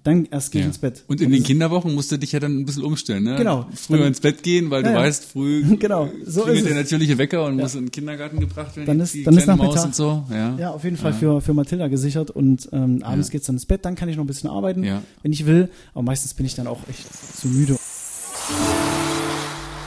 [0.04, 0.64] dann erst gehe ich.
[0.64, 0.68] Ja.
[0.68, 1.04] ins Bett.
[1.06, 3.36] Und in den Kinderwochen musst du dich ja dann ein bisschen umstellen, ne?
[3.36, 3.66] Genau.
[3.74, 5.00] Früher Dann- ins Bett gehen, weil Ja, du ja.
[5.04, 6.78] weißt, früh Genau, so ist der es.
[6.78, 8.86] natürliche Wecker und muss in den Kindergarten gebracht werden.
[8.86, 9.86] Dann ist- die dann ist kleine Maus Nachmittag.
[9.86, 10.24] und so.
[10.30, 10.56] Ja.
[10.58, 13.84] Ja, auf jeden Fall für, für Mathilda gesichert und ähm, abends geht's dann ins Bett,
[13.84, 14.82] dann kann ich noch ein bisschen arbeiten,
[15.22, 15.68] wenn ich will.
[15.94, 17.06] Aber meistens bin ich dann auch echt
[17.40, 17.76] zu müde.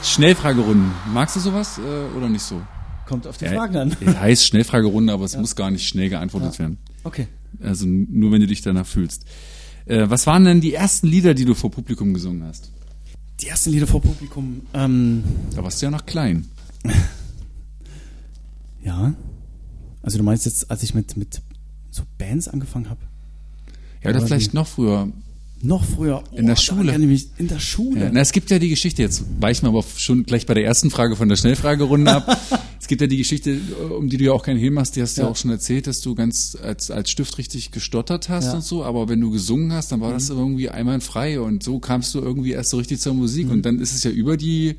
[0.03, 0.91] Schnellfragerunden.
[1.13, 2.61] Magst du sowas äh, oder nicht so?
[3.07, 3.95] Kommt auf die Fragen an.
[3.99, 6.77] Es heißt Schnellfragerunde, aber es muss gar nicht schnell geantwortet werden.
[7.03, 7.27] Okay.
[7.61, 9.25] Also nur wenn du dich danach fühlst.
[9.85, 12.71] Äh, was waren denn die ersten Lieder, die du vor Publikum gesungen hast?
[13.41, 14.61] Die ersten Lieder vor Publikum.
[14.73, 15.23] Ähm,
[15.55, 16.47] Da warst du ja noch klein.
[18.83, 19.13] ja.
[20.01, 21.41] Also du meinst jetzt, als ich mit, mit
[21.91, 23.01] so Bands angefangen habe?
[24.03, 25.09] Ja, oder vielleicht noch früher.
[25.65, 26.23] Noch früher.
[26.31, 26.97] Oh, In der da Schule.
[26.99, 28.01] mich- in der Schule.
[28.05, 30.63] Ja, na, es gibt ja die Geschichte, jetzt weichen wir aber schon gleich bei der
[30.65, 32.37] ersten Frage von der Schnellfragerunde ab.
[32.79, 33.57] es gibt ja die Geschichte,
[33.97, 35.31] um die du ja auch keinen Hehl machst, die hast du ja Ja.
[35.31, 38.49] auch schon erzählt, dass du ganz als, als Stift richtig gestottert hast Ja.
[38.51, 38.55] Mhm.
[38.57, 42.13] und so, aber wenn du gesungen hast, dann war das irgendwie einwandfrei und so kamst
[42.13, 43.51] du irgendwie erst so richtig zur Musik Mhm.
[43.53, 44.75] und dann ist es ja über die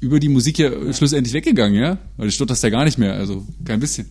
[0.00, 1.96] über die Musik ja schlussendlich weggegangen, ja?
[2.16, 4.06] Weil du stotterst ja gar nicht mehr, also kein bisschen.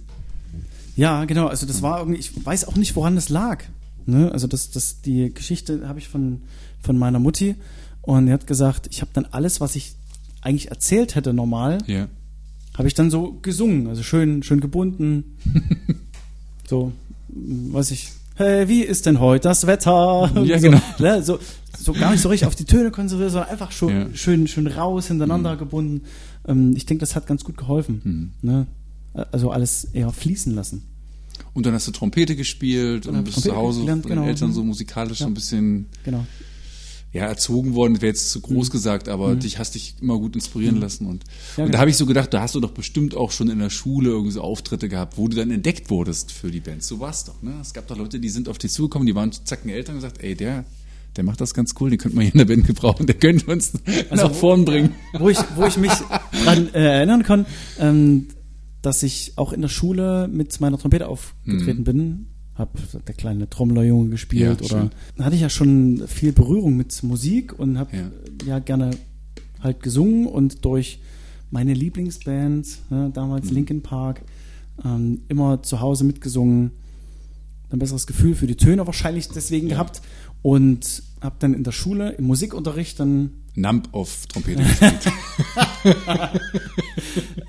[0.96, 1.48] Ja, genau.
[1.48, 3.64] Also das war irgendwie, ich weiß auch nicht, woran das lag.
[4.08, 4.32] Ne?
[4.32, 6.42] Also das, das, die Geschichte habe ich von,
[6.82, 7.56] von meiner Mutti
[8.02, 9.94] und die hat gesagt, ich habe dann alles, was ich
[10.42, 12.08] eigentlich erzählt hätte normal, Ja.
[12.78, 15.38] habe ich dann so gesungen, also schön, schön gebunden.
[16.70, 16.92] so,
[17.30, 20.32] weiß ich, hey, wie ist denn heute das Wetter?
[20.44, 20.82] Ja, so, genau.
[21.00, 21.40] ne, so,
[21.78, 24.08] so gar nicht so richtig auf die Töne konzentriert, sondern einfach schon Ja.
[24.14, 26.02] schön, schön raus, hintereinander gebunden.
[26.48, 28.34] Ähm, ich denke, das hat ganz gut geholfen.
[28.42, 28.66] Ne?
[29.32, 30.84] Also alles eher fließen lassen.
[31.54, 34.18] Und dann hast du Trompete gespielt und hab bist Trompete zu Hause gelernt, von den
[34.20, 34.30] genau.
[34.30, 36.26] Eltern so musikalisch so ein bisschen Genau.
[37.14, 40.78] ja, erzogen worden, wäre jetzt zu groß gesagt, aber dich hast dich immer gut inspirieren
[40.80, 41.06] lassen.
[41.08, 41.30] Und, Mhm.
[41.58, 41.72] Ja, und genau.
[41.74, 44.10] da habe ich so gedacht, da hast du doch bestimmt auch schon in der Schule
[44.12, 46.88] irgendwie so Auftritte gehabt, wo du dann entdeckt wurdest für die Bands.
[46.88, 47.54] So war's doch, ne?
[47.62, 50.24] Es gab doch Leute, die sind auf dich zugekommen, die waren zacken Eltern und gesagt,
[50.24, 50.64] ey, der,
[51.18, 53.52] der macht das ganz cool, den könnte man hier in der Band gebrauchen, der könnte
[53.52, 53.74] uns
[54.10, 54.96] Also nach vorn bringen.
[55.20, 55.92] wo ich, wo ich mich
[56.46, 57.46] dran äh, erinnern kann,
[57.80, 58.28] ähm,
[58.82, 62.26] dass ich auch in der Schule mit meiner Trompete aufgetreten bin.
[62.56, 65.24] Hab der kleine Trommlerjunge gespielt Ja, oder schön.
[65.24, 68.02] hatte ich ja schon viel Berührung mit Musik und habe Ja.
[68.02, 68.10] ja.
[68.48, 68.92] ja gerne
[69.62, 71.00] halt gesungen und durch
[71.50, 73.56] meine Lieblingsband, ne, damals Mhm.
[73.56, 74.22] Linkin Park,
[74.84, 76.72] ähm, immer zu Hause mitgesungen
[77.70, 80.02] ein besseres Gefühl für die Töne wahrscheinlich deswegen gehabt
[80.42, 85.12] und habe dann in der Schule im Musikunterricht dann Nump auf Trompete gespielt.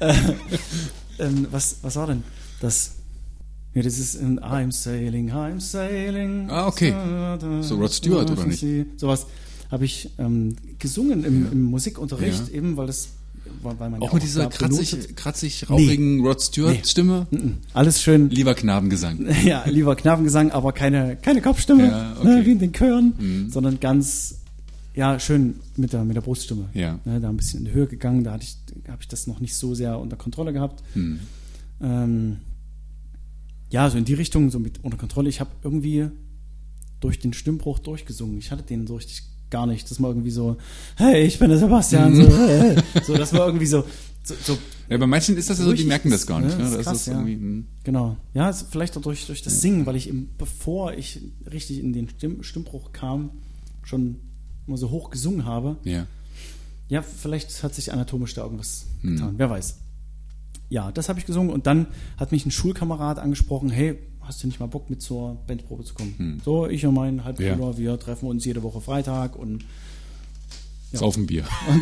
[1.18, 2.22] ähm, was was war denn
[2.60, 2.92] das?
[3.74, 6.50] Ja, das ist in I'm sailing, I'm sailing.
[6.50, 6.92] Ah, okay.
[7.62, 8.64] So Rod Stewart, oder nicht?
[8.98, 9.26] Sowas
[9.70, 12.54] habe ich ähm, gesungen im, im Musikunterricht, Ja.
[12.54, 13.08] eben weil das
[13.62, 17.26] weil man ja Auch mit dieser kratzig, kratzig rauchigen Rod Stewart-Stimme.
[17.30, 17.58] Mhm.
[17.72, 19.26] Alles schön Lieber Knabengesang.
[19.44, 22.28] ja, lieber Knabengesang, aber keine, keine Kopfstimme, Ja, okay.
[22.28, 22.34] Mhm.
[22.34, 24.36] ne, wie in den Chören, sondern ganz,
[24.94, 26.68] ja, schön mit der, mit der Bruststimme.
[26.74, 26.98] Ja.
[27.04, 28.56] Ne, da ein bisschen in die Höhe gegangen, da hatte ich,
[28.88, 30.82] habe ich das noch nicht so sehr unter Kontrolle gehabt.
[30.94, 31.20] Hm.
[31.80, 32.36] Ähm,
[33.70, 35.28] ja, so in die Richtung, so mit unter Kontrolle.
[35.28, 36.08] Ich habe irgendwie
[37.00, 38.38] durch den Stimmbruch durchgesungen.
[38.38, 39.90] Ich hatte den so richtig gar nicht.
[39.90, 40.56] Das war irgendwie so,
[40.96, 42.12] hey, ich bin der Sebastian.
[42.12, 42.22] Mhm.
[42.24, 42.76] So, hey.
[43.04, 43.84] so, das war irgendwie so,
[44.22, 46.56] so, so Ja, bei manchen ist das ja so, die merken das gar nicht.
[46.58, 46.70] ne, Ne?
[46.70, 47.20] das ist Das krass, ist ja.
[47.20, 47.66] hm.
[47.84, 48.16] Genau.
[48.34, 51.20] Ja, es- vielleicht auch durch, durch das Singen, weil ich eben, bevor ich
[51.50, 53.30] richtig in den Stimm, Stimmbruch kam,
[53.84, 54.16] schon
[54.66, 55.76] immer so hoch gesungen habe.
[55.84, 56.06] ja.
[56.88, 59.14] Ja, vielleicht hat sich anatomisch da irgendwas Hm.
[59.16, 59.34] getan.
[59.38, 59.78] Wer weiß.
[60.68, 61.86] Ja, das habe ich gesungen und dann
[62.18, 65.94] hat mich ein Schulkamerad angesprochen, hey, hast du nicht mal Bock mit zur Bandprobe zu
[65.94, 66.42] kommen?
[66.44, 67.56] So, ich und mein Halbbruder.
[67.56, 67.78] Ja.
[67.78, 69.64] wir treffen uns jede Woche Freitag und
[70.92, 71.44] Saufen Bier.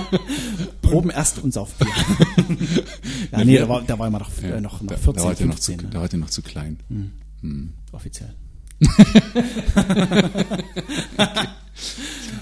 [0.82, 1.88] proben erst uns auf Bier.
[3.32, 4.56] ja, nee, da war, da war immer noch, Ja.
[4.56, 6.02] äh, noch, noch da, 14, da war ihr noch zu, 15, da ne?
[6.04, 6.78] war ihr noch zu klein.
[7.92, 8.34] offiziell.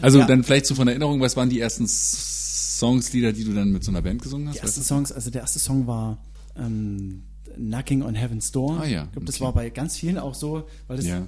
[0.03, 0.27] Also Ja.
[0.27, 3.85] dann vielleicht so von Erinnerung, was waren die ersten Songs, Lieder, die du dann mit
[3.85, 4.57] so einer Band gesungen hast?
[4.57, 6.19] Die ersten Songs, also der erste Song war
[6.59, 7.23] ähm,
[7.57, 8.81] Knocking on Heaven's Door.
[8.81, 9.45] Ah, ja, Ich glaube, das okay.
[9.45, 11.23] war bei ganz vielen auch so, weil das Ja.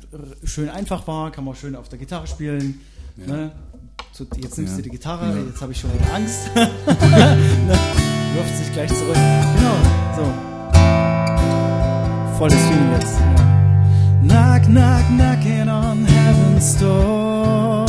[0.45, 2.81] schön einfach war, kann man schön auf der Gitarre spielen.
[3.17, 3.53] Ne?
[4.13, 4.77] So, jetzt nimmst Ja.
[4.79, 6.49] du die Gitarre, jetzt habe ich schon wieder Angst.
[6.57, 7.79] ne?
[8.35, 9.15] Wirft sich gleich zurück.
[9.15, 9.77] Genau,
[10.17, 10.25] so.
[12.39, 13.52] Volles Feeling jetzt.
[14.23, 17.87] Knock, knock, knocking on heaven's door.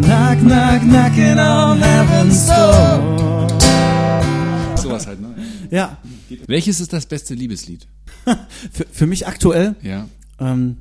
[0.00, 3.48] Knock, knock, knocking on heaven's door.
[4.76, 5.34] Sowas halt, ne?
[5.70, 5.98] Ja,
[6.46, 7.86] Welches ist das beste Liebeslied?
[8.72, 10.06] für, für mich aktuell, Ja.
[10.40, 10.76] ähm,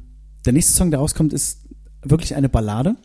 [0.46, 1.60] der nächste Song, der rauskommt, ist
[2.04, 2.96] wirklich eine Ballade.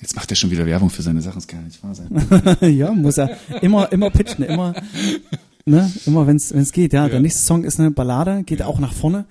[0.00, 2.08] Jetzt macht er schon wieder Werbung für seine Sachen, das kann ja nicht wahr sein.
[2.76, 4.74] ja, muss er immer, immer pitchen, immer,
[5.66, 6.92] ne, immer wenn es geht.
[6.92, 9.26] Ja, der nächste Song ist eine Ballade, geht auch nach vorne.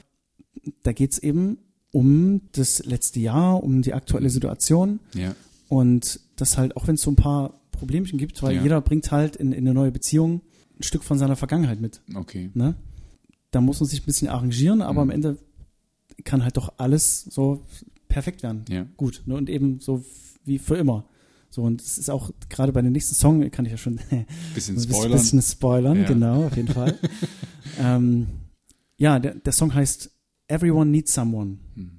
[0.84, 1.58] Da geht's eben
[1.92, 5.34] um das letzte Jahr, um die aktuelle Situation ja.
[5.70, 8.64] und das halt, auch wenn es so ein paar Problemchen gibt, weil Ja.
[8.64, 10.42] jeder bringt halt in, in eine neue Beziehung
[10.80, 12.02] ein Stück von seiner Vergangenheit mit.
[12.14, 12.50] Okay.
[12.54, 12.76] Ne?
[13.52, 15.10] Da muss man sich ein bisschen arrangieren, aber Mhm.
[15.12, 15.38] am Ende
[16.26, 17.64] kann halt doch alles so
[18.10, 18.66] perfekt werden.
[18.70, 18.86] Ja.
[18.98, 19.22] Gut.
[19.26, 19.36] Ne?
[19.36, 20.04] Und eben so
[20.44, 21.06] wie für immer.
[21.56, 23.98] So, und es ist auch gerade bei dem nächsten Song, kann ich ja schon
[24.54, 25.12] Bisschen ein spoilern.
[25.14, 26.04] bisschen spoilern, Ja.
[26.06, 27.00] genau, auf jeden Fall.
[27.80, 28.28] ähm,
[28.98, 30.12] ja, der, der Song heißt
[30.50, 31.60] Everyone Needs Someone.
[31.76, 31.92] Hm.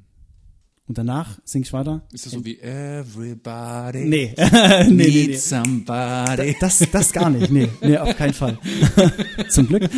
[0.87, 2.07] Und danach singe ich weiter.
[2.13, 5.27] Ist das so wie Everybody Nee, nee, nee, nee.
[5.29, 6.55] needs somebody?
[6.61, 7.51] Das, das gar nicht.
[7.51, 8.59] Nee, nee, auf keinen Fall.
[9.49, 9.89] Zum Glück.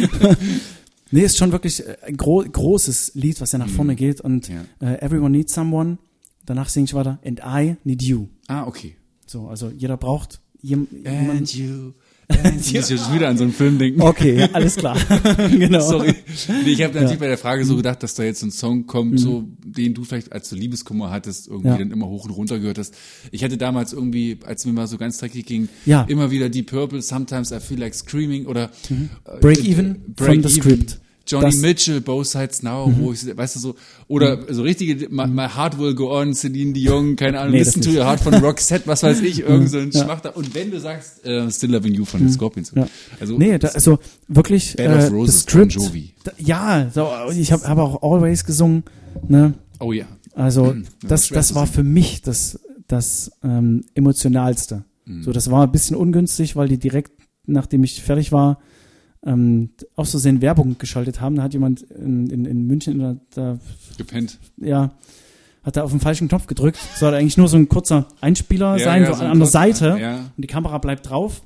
[1.11, 4.21] nee, ist schon wirklich ein gro großes Lied, was ja nach vorne geht.
[4.21, 4.65] Und Ja.
[4.81, 5.99] äh, Everyone Needs Someone.
[6.47, 7.19] Danach singe ich weiter.
[7.25, 8.29] And I Need You.
[8.47, 8.95] Ah, okay.
[9.29, 11.31] So, also jeder braucht jem, jemanden.
[11.31, 11.93] And you.
[12.29, 12.61] And you.
[12.61, 14.03] Ich muss jetzt wieder an so einen Film denken.
[14.03, 14.99] Okay, ja, alles klar.
[15.51, 15.81] genau.
[15.81, 16.15] Sorry.
[16.65, 19.19] Nee, ich habe natürlich bei der Frage so gedacht, dass da jetzt ein Song kommt,
[19.19, 21.73] so den du vielleicht, als du Liebeskummer hattest, irgendwie Mhm.
[21.73, 21.79] Ja.
[21.79, 22.95] dann immer hoch und runter gehört hast.
[23.33, 26.03] Ich hatte damals irgendwie, als mir mal so ganz dreckig ging, Ja.
[26.03, 30.43] immer wieder die Purple, Sometimes I Feel Like Screaming oder äh, Break äh, Even Break
[30.43, 31.01] from the Even, Script.
[31.29, 31.61] Johnny Das- Mhm.
[31.63, 33.75] Mitchell, Both Sides Now, wo ich, weißt du so,
[34.09, 37.81] oder so richtige, my, my Heart Will Go On, Celine Dion, keine Ahnung, Nee, Listen
[37.83, 37.99] das to.
[37.99, 40.05] Your Heart von Roxette, was weiß ich, irgend so ein Ja.
[40.05, 40.37] Schmachter.
[40.37, 42.73] Und wenn du sagst, äh, Still Loving You von den Scorpions.
[42.75, 42.89] Ja.
[43.21, 45.75] Also, Nee, da, also wirklich of äh, Roses das Script.
[45.77, 46.15] Bon Jovi.
[46.25, 47.09] Da, ja, so,
[47.39, 48.85] ich habe hab auch Always gesungen.
[49.29, 49.55] Ne?
[49.81, 50.07] oh ja.
[50.35, 50.73] Also
[51.03, 54.85] Das das, das zu war für mich das, das ähm, emotionalste.
[55.05, 55.23] Mhm.
[55.25, 57.11] So, das war ein bisschen ungünstig, weil die direkt,
[57.47, 58.59] nachdem ich fertig war,
[59.25, 61.37] ähm, aus Versehen Werbung geschaltet haben.
[61.37, 63.59] Da hat jemand in, in, in München der, da,
[63.97, 64.39] Gepennt.
[64.59, 64.93] ja,
[65.65, 66.79] hat da auf den falschen Knopf gedrückt.
[66.97, 69.49] Soll eigentlich nur so ein kurzer Einspieler Ja, sein, ja, so so an, an der
[69.49, 69.97] Seite.
[70.01, 70.17] ja.
[70.19, 71.43] Und die Kamera bleibt drauf.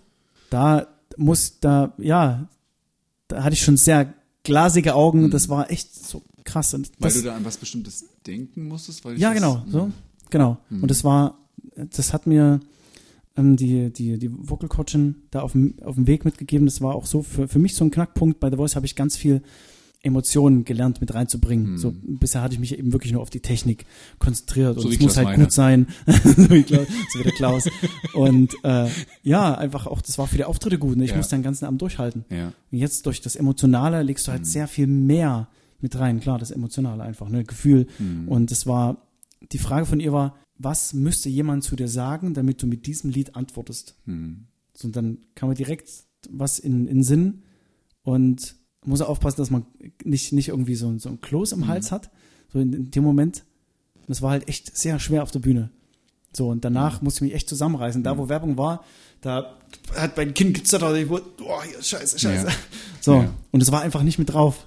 [0.50, 2.46] Da muss, da, ja,
[3.28, 4.12] da hatte ich schon sehr
[4.44, 5.30] glasige Augen.
[5.30, 6.74] Das war echt so krass.
[6.74, 6.94] Und Mhm.
[6.98, 9.04] Weil das, du da an was Bestimmtes denken musstest?
[9.04, 9.90] Weil ja, das, genau, so,
[10.30, 10.58] genau.
[10.68, 10.82] Mhm.
[10.82, 11.38] Und das war,
[11.76, 12.60] das hat mir
[13.36, 16.66] ähm, die, die, die Vocal Coachin da auf dem, auf dem Weg mitgegeben.
[16.66, 18.40] Das war auch so für, für mich so ein Knackpunkt.
[18.40, 19.42] Bei The Voice habe ich ganz viel
[20.04, 21.78] Emotionen gelernt mit reinzubringen.
[21.78, 23.86] So bisher hatte ich mich eben wirklich nur auf die Technik
[24.18, 25.44] konzentriert und So wie es muss halt Meine.
[25.44, 25.86] gut sein.
[26.06, 27.68] so, wie Klaus, so wie der Klaus.
[28.14, 28.88] Und äh,
[29.22, 30.96] ja, einfach auch, das war für die Auftritte gut.
[30.96, 31.04] Ne?
[31.04, 31.16] Ich Ja.
[31.16, 32.24] musste den ganzen Abend durchhalten.
[32.30, 32.52] Ja.
[32.72, 35.46] Und jetzt durch das Emotionale legst du halt sehr viel mehr
[35.80, 36.18] mit rein.
[36.18, 37.86] Klar, das Emotionale einfach, ne, Gefühl.
[38.26, 38.96] Und es war,
[39.52, 43.10] die Frage von ihr war, was müsste jemand zu dir sagen, damit du mit diesem
[43.10, 43.94] Lied antwortest?
[44.06, 45.88] So, und dann kam mir direkt
[46.30, 47.42] was in, in Sinn
[48.02, 48.54] und
[48.84, 49.64] muss aufpassen, dass man
[50.04, 52.10] nicht, nicht irgendwie so, ein- so ein Kloß im Hals hat,
[52.52, 53.44] so in, in dem Moment.
[54.08, 55.70] Das war halt echt sehr schwer auf der Bühne.
[56.34, 58.02] So, und danach musste ich mich echt zusammenreißen.
[58.02, 58.84] Da, wo Werbung war,
[59.20, 59.58] da
[59.94, 60.96] hat mein Kind gezittert.
[60.96, 62.46] Ich wurde, oh, hier, scheiße, scheiße.
[62.46, 62.52] Ja.
[63.00, 63.34] So, Ja.
[63.50, 64.66] und es war einfach nicht mit drauf.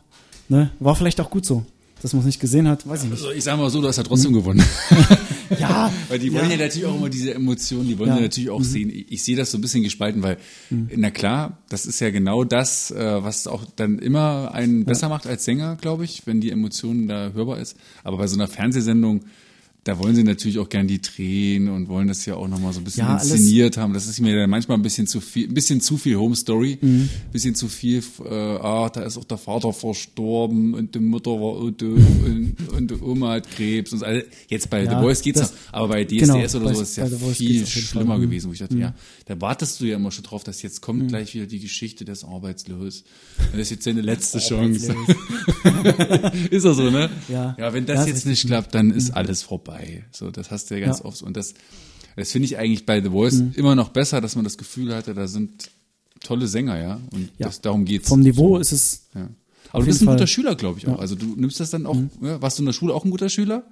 [0.49, 0.69] Ne?
[0.79, 1.65] War vielleicht auch gut so.
[2.01, 3.19] Dass man es nicht gesehen hat, weiß ich nicht.
[3.21, 4.61] Also ich sag mal so, du hast ja trotzdem gewonnen.
[5.59, 8.21] Ja, Weil die wollen ja, natürlich auch immer diese Emotionen, die wollen ja, Ja.
[8.21, 8.89] natürlich auch sehen.
[8.89, 10.37] Ich, ich sehe das so ein bisschen gespalten, weil,
[10.69, 15.27] na klar, das ist ja genau das, äh, was auch dann immer einen besser macht
[15.27, 17.77] als Sänger, glaube ich, wenn die Emotionen da hörbar ist.
[18.03, 19.21] Aber bei so einer Fernsehsendung,
[19.85, 22.79] da wollen sie natürlich auch gern die Tränen und wollen das ja auch nochmal so
[22.81, 23.93] ein bisschen Ja, alles- inszeniert haben.
[23.93, 26.77] Das ist mir dann manchmal ein bisschen zu viel, ein bisschen zu viel Home Story,
[26.81, 27.09] ein Mhm.
[27.31, 31.71] bisschen zu viel, äh, ah, da ist auch der Vater verstorben und die Mutter war
[31.71, 34.05] doof und, und die Oma hat Krebs und so.
[34.05, 36.73] Also jetzt bei Ja, The Voice geht's das- noch, aber bei DSDS genau, oder bei-
[36.75, 38.17] so ist es ja viel schlimmer.
[38.17, 38.21] Mhm.
[38.21, 38.95] gewesen, wo ich dachte, ja,
[39.27, 42.23] da wartest du ja immer schon drauf, dass jetzt kommt gleich wieder die Geschichte des
[42.23, 43.03] Arbeitslos.
[43.51, 44.95] Das ist jetzt seine letzte Chance.
[46.49, 47.09] ist er so, ne?
[47.29, 47.55] Ja.
[47.59, 49.74] Ja, wenn das ist jetzt nicht klappt, dann ist alles vorbei.
[50.11, 51.05] So, das hast du ja ganz Ja.
[51.05, 51.21] oft.
[51.21, 51.53] Und das,
[52.15, 55.13] das finde ich eigentlich bei The Voice immer noch besser, dass man das Gefühl hatte,
[55.13, 55.69] da sind
[56.21, 56.95] tolle Sänger, ja.
[57.11, 57.47] Und Ja.
[57.47, 58.07] das, darum geht's.
[58.09, 58.59] vom Niveau so.
[58.61, 59.29] ist es Ja.
[59.71, 60.27] Aber du bist ein guter Fall.
[60.27, 60.99] Schüler, glaube ich auch.
[60.99, 63.27] Also du nimmst das dann auch, ja, warst du in der Schule auch ein guter
[63.29, 63.63] Schüler?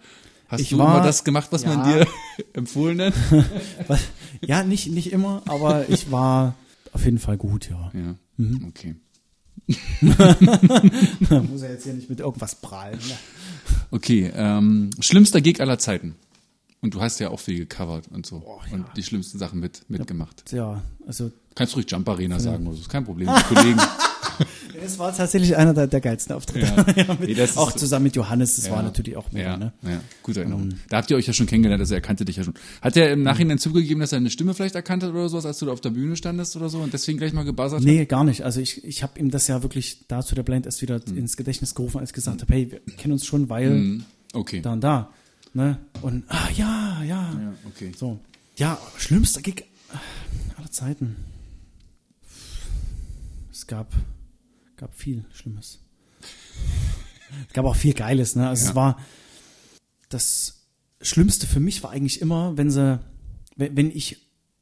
[0.50, 2.00] Hast Ich du war- immer das gemacht, was man ja.
[2.04, 2.08] dir
[2.54, 3.14] empfohlen hat?
[4.46, 6.56] Ja, nicht, nicht immer, aber ich war
[6.92, 7.92] auf jeden Fall gut, ja.
[7.94, 8.66] Ja, Mhm.
[8.68, 8.96] okay.
[10.02, 13.00] Muss er jetzt hier nicht mit irgendwas prahlen.
[13.00, 13.16] Ne?
[13.92, 16.16] Okay, ähm, schlimmster Gig aller Zeiten.
[16.82, 18.44] Und du hast ja auch viel gecovert und so.
[18.72, 20.52] Und die schlimmsten Sachen mit, mitgemacht.
[20.52, 22.82] Ja, also Kannst ruhig Jump Arena sagen, oder so.
[22.82, 23.30] ist kein Problem.
[23.48, 23.80] Kollegen.
[24.82, 26.66] es war tatsächlich einer der, der geilsten Auftritte.
[26.96, 27.18] Ja.
[27.20, 29.74] Nee, auch zusammen mit Johannes, das war natürlich auch mega, Ja, ne?
[29.84, 30.70] ja, gute Erinnerung.
[30.90, 32.54] Da habt ihr euch ja schon kennengelernt, also er kannte dich ja schon.
[32.82, 35.60] Hat er im Nachhinein zugegeben, dass er eine Stimme vielleicht erkannt hat oder sowas, als
[35.60, 37.86] du da auf der Bühne standest oder so und deswegen gleich mal gebuzzert hat?
[37.86, 38.42] Nee, gar nicht.
[38.44, 41.18] Also ich, ich habe ihm das ja wirklich da zu der Blind erst wieder Hm.
[41.18, 44.02] ins Gedächtnis gerufen, als ich gesagt habe, hey, wir kennen uns schon, weil
[44.34, 44.62] Okay.
[44.62, 45.10] da und da.
[45.54, 45.78] Ne?
[46.02, 47.32] Und ah ja, ja.
[47.34, 47.92] Ja, okay.
[47.96, 48.20] So.
[48.58, 49.66] Ja, schlimmster Gig
[50.58, 51.16] aller Zeiten.
[53.52, 53.92] Es gab,
[54.84, 55.80] gab viel Schlimmes.
[57.48, 58.50] Es gab auch viel Geiles, ne?
[58.50, 58.70] Also Ja.
[58.72, 59.00] es war
[60.10, 60.60] das
[61.02, 63.00] Schlimmste für mich war eigentlich immer, wenn sie,
[63.56, 64.18] wenn, ich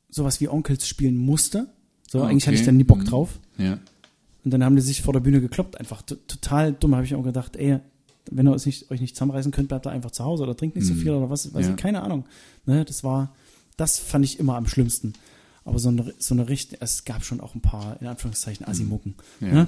[0.10, 1.68] sowas wie Onkels spielen musste.
[2.10, 3.06] So, Ah, eigentlich hatte ich dann nie Bock Mhm.
[3.06, 3.40] drauf.
[3.58, 3.80] Ja.
[4.44, 6.96] Und dann haben die sich vor der Bühne gekloppt, einfach total dumm.
[6.96, 7.80] Habe ich auch gedacht, ey,
[8.30, 10.76] wenn ihr euch nicht, euch nicht zusammenreißen könnt, bleibt da einfach zu Hause oder trinkt
[10.76, 11.70] nicht so viel oder was, weiß Mhm.
[11.70, 11.70] Ja.
[11.72, 12.26] ich, keine Ahnung.
[12.66, 13.34] Ne, das war,
[13.78, 15.14] das fand ich immer am schlimmsten.
[15.64, 19.16] Aber so eine, so eine Richt es gab schon auch ein paar, in Anführungszeichen, Asimucken.
[19.40, 19.48] Mhm.
[19.48, 19.54] Ja.
[19.54, 19.68] Ne?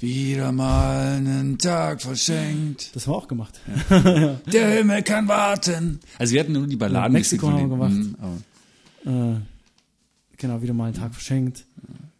[0.00, 2.94] Wieder mal einen Tag verschenkt.
[2.96, 3.60] Das haben wir auch gemacht.
[3.90, 6.00] Der Himmel kann warten.
[6.18, 7.12] Also wir hatten nur die Balladen.
[7.12, 7.92] Ja, Mexiko haben wir gemacht.
[9.04, 9.40] Mhm, Äh,
[10.36, 11.64] genau, wieder mal einen Tag verschenkt.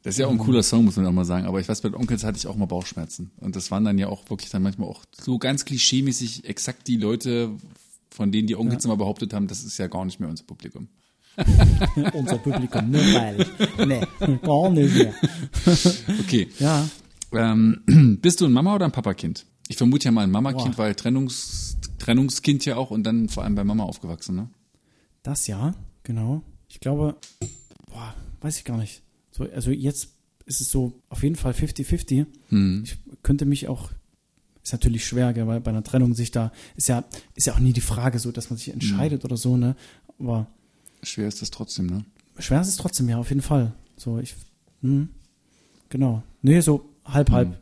[0.04, 1.46] Das ist ja auch ein cooler Song, muss man auch mal sagen.
[1.46, 3.30] Aber ich weiß, bei den Onkels hatte ich auch mal Bauchschmerzen.
[3.38, 6.96] Und das waren dann ja auch wirklich dann manchmal auch so ganz klischeemäßig exakt die
[6.96, 7.50] Leute,
[8.10, 10.88] von denen die Onkels immer behauptet haben, das ist ja gar nicht mehr unser Publikum.
[12.12, 13.48] Unser Publikum, ne, freilich.
[13.86, 15.14] Nee, gar nicht mehr.
[16.20, 16.48] Okay.
[16.58, 16.88] Ja,
[17.32, 19.46] Ähm, bist du ein Mama oder ein Papakind?
[19.68, 23.54] Ich vermute ja mal ein Mamakind, weil Trennungs, Trennungskind ja auch und dann vor allem
[23.54, 24.50] bei Mama aufgewachsen, ne?
[25.22, 26.42] Das ja, genau.
[26.68, 27.16] Ich glaube,
[27.86, 29.02] boah, weiß ich gar nicht.
[29.30, 30.10] So, also jetzt
[30.44, 32.26] ist es so auf jeden Fall 50-50.
[32.48, 32.82] Hm.
[32.84, 33.90] Ich könnte mich auch,
[34.62, 37.04] ist natürlich schwer, gell, weil bei einer Trennung sich da, ist ja,
[37.34, 39.76] ist ja auch nie die Frage so, dass man sich entscheidet oder so, ne?
[40.18, 40.48] Aber
[41.02, 42.04] Schwer ist das trotzdem, ne?
[42.38, 43.72] schwer ist es trotzdem, ja, auf jeden Fall.
[43.96, 44.34] So, ich,
[44.82, 45.08] hm,
[45.88, 46.22] genau.
[46.42, 47.58] Nee, so halb, halb.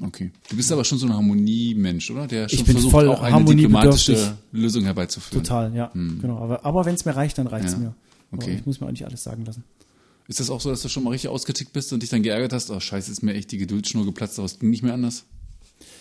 [0.00, 0.30] Okay.
[0.48, 2.28] Du bist aber schon so ein Harmoniemensch, oder?
[2.28, 5.42] Der schon bin versucht, voll auch eine diplomatische Lösung herbeizuführen.
[5.42, 6.38] Total, ja, genau.
[6.38, 7.82] Aber, aber wenn es mir reicht, dann reicht es Hm.
[7.82, 7.94] Ja, mir.
[8.30, 8.54] Aber okay.
[8.54, 9.64] ich muss mir auch nicht alles sagen lassen.
[10.28, 12.52] Ist das auch so, dass du schon mal richtig ausgetickt bist und dich dann geärgert
[12.52, 12.70] hast?
[12.70, 15.24] Oh, scheiße, ist mir echt die Geduldsschnur geplatzt, aber es ging nicht mehr anders?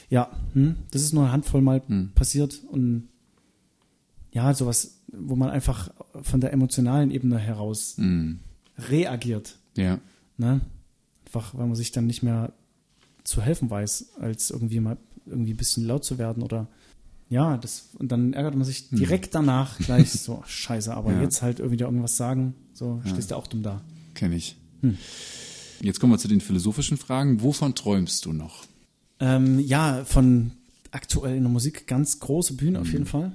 [0.09, 2.11] Ja, hm, das ist nur eine Handvoll mal Hm.
[2.13, 3.07] passiert und
[4.31, 5.89] ja, sowas, wo man einfach
[6.21, 8.39] von der emotionalen Ebene heraus Hm.
[8.77, 9.99] reagiert, Ja.
[10.37, 10.61] ne?
[11.25, 12.53] Einfach, weil man sich dann nicht mehr
[13.23, 16.67] zu helfen weiß, als irgendwie mal irgendwie ein bisschen laut zu werden oder
[17.29, 21.17] ja, das und dann ärgert man sich direkt danach gleich so, scheiße, aber Hm.
[21.17, 21.23] Ja.
[21.23, 23.81] jetzt halt irgendwie irgendwas sagen, so stehst du auch dumm da.
[24.13, 24.55] Kenn ich.
[24.81, 24.97] Hm.
[25.81, 27.41] Jetzt kommen wir zu den philosophischen Fragen.
[27.41, 28.65] Wovon träumst du noch?
[29.19, 30.51] Ähm, ja, von
[30.91, 32.81] aktuell in der Musik ganz große Bühne Mhm.
[32.85, 33.31] auf jeden Fall.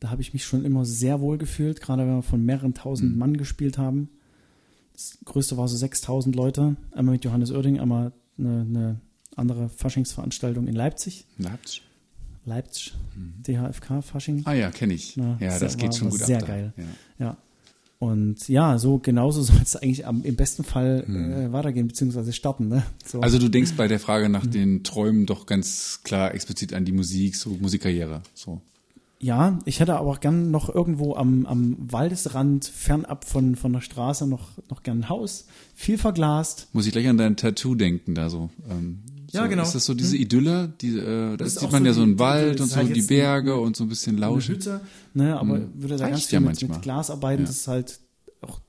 [0.00, 3.12] Da habe ich mich schon immer sehr wohl gefühlt, gerade wenn wir von mehreren tausend
[3.12, 3.18] Mhm.
[3.18, 4.10] Mann gespielt haben.
[4.92, 9.00] Das größte war so 6000 Leute, einmal mit Johannes Oerding, einmal eine, eine
[9.36, 11.26] andere Faschingsveranstaltung in Leipzig.
[11.38, 11.82] Leipzig.
[12.44, 12.94] Leipzig,
[13.46, 14.42] DHFK Fasching.
[14.44, 15.16] Ah ja, kenne ich.
[15.16, 16.42] Ja, ja, sehr- das geht war- schon war gut sehr ab.
[16.42, 16.46] da.
[16.46, 16.72] geil.
[16.76, 16.84] Ja.
[17.26, 17.36] Ja.
[17.98, 22.68] Und ja, so genauso soll es eigentlich am, im besten Fall äh, weitergehen, beziehungsweise starten.
[22.68, 22.84] Ne?
[23.04, 23.20] So.
[23.20, 26.92] Also du denkst bei der Frage nach den Träumen doch ganz klar explizit an die
[26.92, 28.22] Musik, so Musikkarriere.
[28.34, 28.60] So.
[29.18, 33.80] Ja, ich hätte aber auch gern noch irgendwo am, am Waldesrand, fernab von, von der
[33.80, 36.68] Straße, noch, noch gern ein Haus, viel verglast.
[36.74, 38.50] Muss ich gleich an dein Tattoo denken da so.
[38.68, 39.00] Ähm,
[39.32, 39.62] Ja, so, genau.
[39.62, 40.74] Ist das so diese Idylle?
[40.82, 43.00] Die, äh, da sieht man so ja so einen die Wald und so halt die
[43.02, 44.54] Berge und so ein bisschen Eine Lauschen.
[44.56, 44.80] Hütte,
[45.14, 46.76] ne, aber würde da Reicht ganz ja viel mit, manchmal.
[46.76, 47.46] mit Glas arbeiten, Ja.
[47.48, 47.98] das ist halt
[48.42, 48.60] auch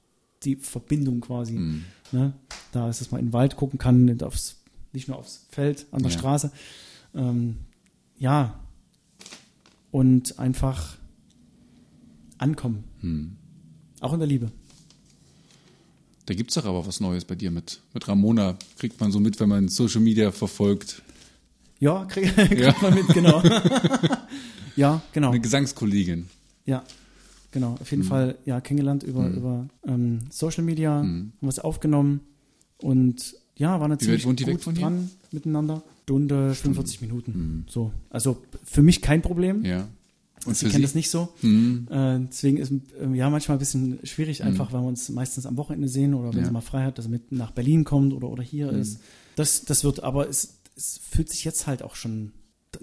[0.44, 1.56] die Verbindung quasi.
[1.56, 1.84] Hm.
[2.14, 2.32] Ne?
[2.72, 4.56] Da ist, dass man in den Wald gucken kann, nicht, aufs,
[4.94, 6.18] nicht nur aufs Feld, an der Ja.
[6.18, 6.52] Straße.
[7.14, 7.58] Ähm,
[8.18, 8.60] ja,
[9.98, 10.96] und einfach
[12.38, 12.84] ankommen.
[13.02, 13.36] Hm.
[14.00, 14.52] Auch in der Liebe.
[16.28, 18.58] Da gibt's doch aber was Neues bei dir mit, mit Ramona.
[18.78, 21.02] Kriegt man so mit, wenn man Social Media verfolgt.
[21.80, 22.76] Ja, krieg, kriegt Ja.
[22.82, 23.42] man mit, genau.
[24.76, 25.30] ja, genau.
[25.32, 26.28] Eine Gesangskollegin.
[26.66, 26.84] Ja,
[27.52, 27.76] genau.
[27.82, 31.32] Auf jeden Fall ja kennengelernt über, über ähm, Social Media, Mhm.
[31.42, 32.20] haben was aufgenommen
[32.78, 33.88] und ja, war
[34.48, 34.84] weg gut von hier?
[34.84, 35.82] dran miteinander.
[36.12, 37.66] Stunde, 45 Minuten.
[37.70, 37.92] So.
[38.10, 39.60] Also für mich kein Problem.
[39.60, 39.66] Mhm.
[39.66, 39.88] Ja.
[40.46, 40.88] Und Sie für kennen sie?
[40.88, 41.28] das nicht so.
[41.42, 41.86] Mhm.
[41.92, 45.58] Äh, deswegen ist ähm, ja manchmal ein bisschen schwierig, einfach weil wir uns meistens am
[45.58, 46.46] Wochenende sehen oder wenn Ja.
[46.46, 48.80] sie mal frei hat, dass er mit nach Berlin kommt oder, oder hier Mhm.
[48.80, 49.00] ist.
[49.36, 52.32] Das, das wird, aber es, es fühlt sich jetzt halt auch schon,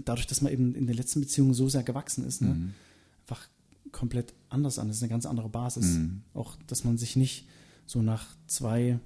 [0.05, 2.73] dadurch, dass man eben in den letzten Beziehungen so sehr gewachsen ist, ne, Mhm.
[3.23, 3.49] einfach
[3.91, 4.89] komplett anders an.
[4.89, 5.95] Das ist eine ganz andere Basis.
[5.95, 6.21] Mhm.
[6.35, 7.47] Auch, dass man sich nicht
[7.87, 8.99] so nach zwei,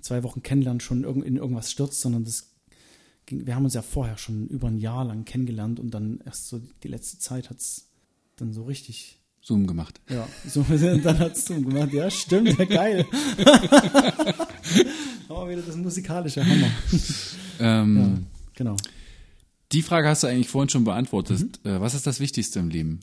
[0.00, 2.50] zwei Wochen kennenlernen schon in irgendwas stürzt, sondern das
[3.28, 6.48] ging, wir haben uns ja vorher schon über ein Jahr lang kennengelernt und dann erst
[6.48, 7.86] so die letzte Zeit hat's
[8.36, 10.00] dann so richtig Zoom gemacht.
[10.08, 11.92] ja, so, dann hat's Zoom gemacht.
[11.92, 13.06] Ja, stimmt, ja, geil.
[15.28, 16.70] Aber wieder das musikalische Hammer.
[17.60, 18.18] Ähm, Ja,
[18.54, 18.76] genau.
[19.72, 21.60] Die Frage hast du eigentlich vorhin schon beantwortet.
[21.64, 21.70] Mhm.
[21.70, 23.00] Äh, was ist das Wichtigste im Leben?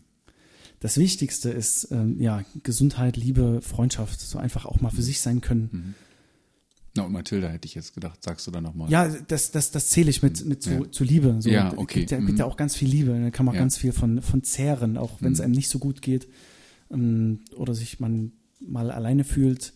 [0.79, 5.41] Das Wichtigste ist, ähm, ja, Gesundheit, Liebe, Freundschaft, so einfach auch mal für sich sein
[5.41, 5.95] können.
[6.97, 8.89] Na, und Mathilda hätte ich jetzt gedacht, sagst du dann nochmal.
[8.89, 10.91] Ja, das, das, das zähle ich mit, mit zu, Ja.
[10.91, 11.35] zu Liebe.
[11.39, 11.99] So, Ja, okay.
[11.99, 12.51] Gibt ja, gibt ja Mhm.
[12.51, 13.19] auch ganz viel Liebe.
[13.19, 13.61] Da kann man Ja.
[13.61, 15.45] ganz viel von, von zehren, auch wenn es Mhm.
[15.45, 16.27] einem nicht so gut geht
[16.91, 18.31] ähm, oder sich man
[18.61, 19.73] mal alleine fühlt.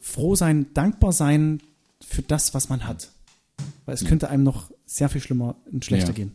[0.00, 1.60] Froh sein, dankbar sein
[2.04, 3.10] für das, was man hat.
[3.86, 6.14] Weil es könnte einem noch sehr viel schlimmer und schlechter Ja.
[6.14, 6.32] gehen.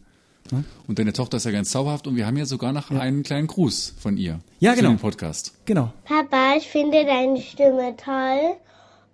[0.88, 3.48] Und deine Tochter ist ja ganz zauberhaft und wir haben ja sogar noch einen kleinen
[3.48, 4.40] Gruß von ihr.
[4.60, 4.90] Ja, für genau.
[4.94, 5.54] den Podcast.
[5.66, 5.94] Genau.
[6.04, 8.56] Papa, ich finde deine Stimme toll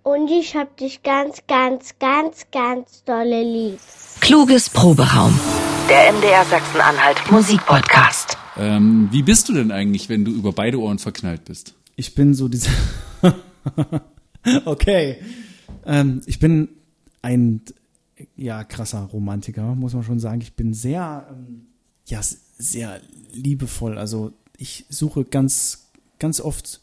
[0.02, 3.78] und ich hab dich ganz, ganz, ganz, ganz dolle lieb.
[4.20, 5.38] Kluges Proberaum.
[5.88, 8.36] Der MDR Sachsen-Anhalt Musikpodcast.
[8.56, 11.74] Ähm, wie bist du denn eigentlich, wenn du über beide Ohren verknallt bist?
[11.96, 12.70] Ich bin so diese.
[14.64, 15.18] okay.
[15.84, 16.68] Ähm, ich bin
[17.22, 17.62] ein
[18.36, 20.40] ja krasser Romantiker, muss man schon sagen.
[20.40, 21.66] Ich bin sehr ähm,
[22.06, 22.20] ja
[22.58, 23.00] sehr
[23.32, 23.98] liebevoll.
[23.98, 26.80] Also ich suche ganz ganz oft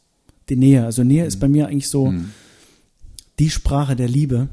[0.49, 0.85] die Nähe.
[0.85, 2.13] Also Nähe ist bei mir eigentlich so
[3.39, 4.49] die Sprache der Liebe.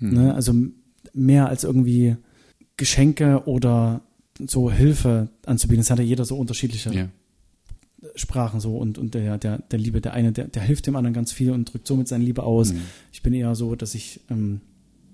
[0.00, 0.34] Ne?
[0.34, 0.54] Also
[1.12, 2.16] mehr als irgendwie
[2.76, 4.02] Geschenke oder
[4.44, 5.80] so Hilfe anzubieten.
[5.82, 7.08] Das hat ja jeder so unterschiedliche Ja.
[8.16, 11.14] Sprachen so und, und der, der, der Liebe, der eine, der, der hilft dem anderen
[11.14, 12.72] ganz viel und drückt somit seine Liebe aus.
[12.72, 12.82] Mhm.
[13.12, 14.60] Ich bin eher so, dass ich ähm,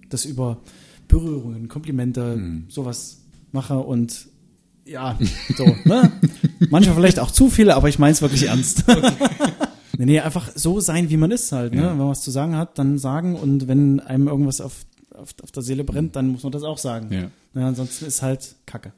[0.09, 0.59] das über
[1.07, 2.65] Berührungen, Komplimente, Mhm.
[2.69, 3.19] sowas
[3.53, 4.27] mache und
[4.87, 5.17] ja,
[5.57, 6.11] so, ne?
[6.71, 8.85] Manchmal vielleicht auch zu viele, aber ich meine es wirklich ernst.
[10.01, 11.83] Nee, nee, einfach so sein, wie man ist halt, ne?
[11.83, 11.91] Ja.
[11.91, 14.85] Wenn man was zu sagen hat, dann sagen und wenn einem irgendwas auf,
[15.15, 17.13] auf, auf der Seele brennt, dann muss man das auch sagen.
[17.13, 17.31] Ja.
[17.55, 18.93] Ne, ansonsten ist halt Kacke.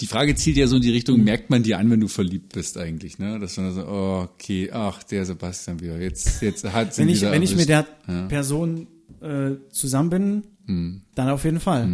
[0.00, 1.24] Die Frage zielt ja so in die Richtung, Mhm.
[1.24, 3.38] merkt man dir an, wenn du verliebt bist eigentlich, ne?
[3.38, 7.22] Dass man so, oh, okay, ach, der Sebastian wieder, jetzt, jetzt hat sie wenn ich,
[7.22, 7.86] wenn ich mit der.
[8.08, 8.26] Ja.
[8.26, 8.88] Person
[9.20, 11.88] äh, zusammen bin, Hm, dann auf jeden Fall.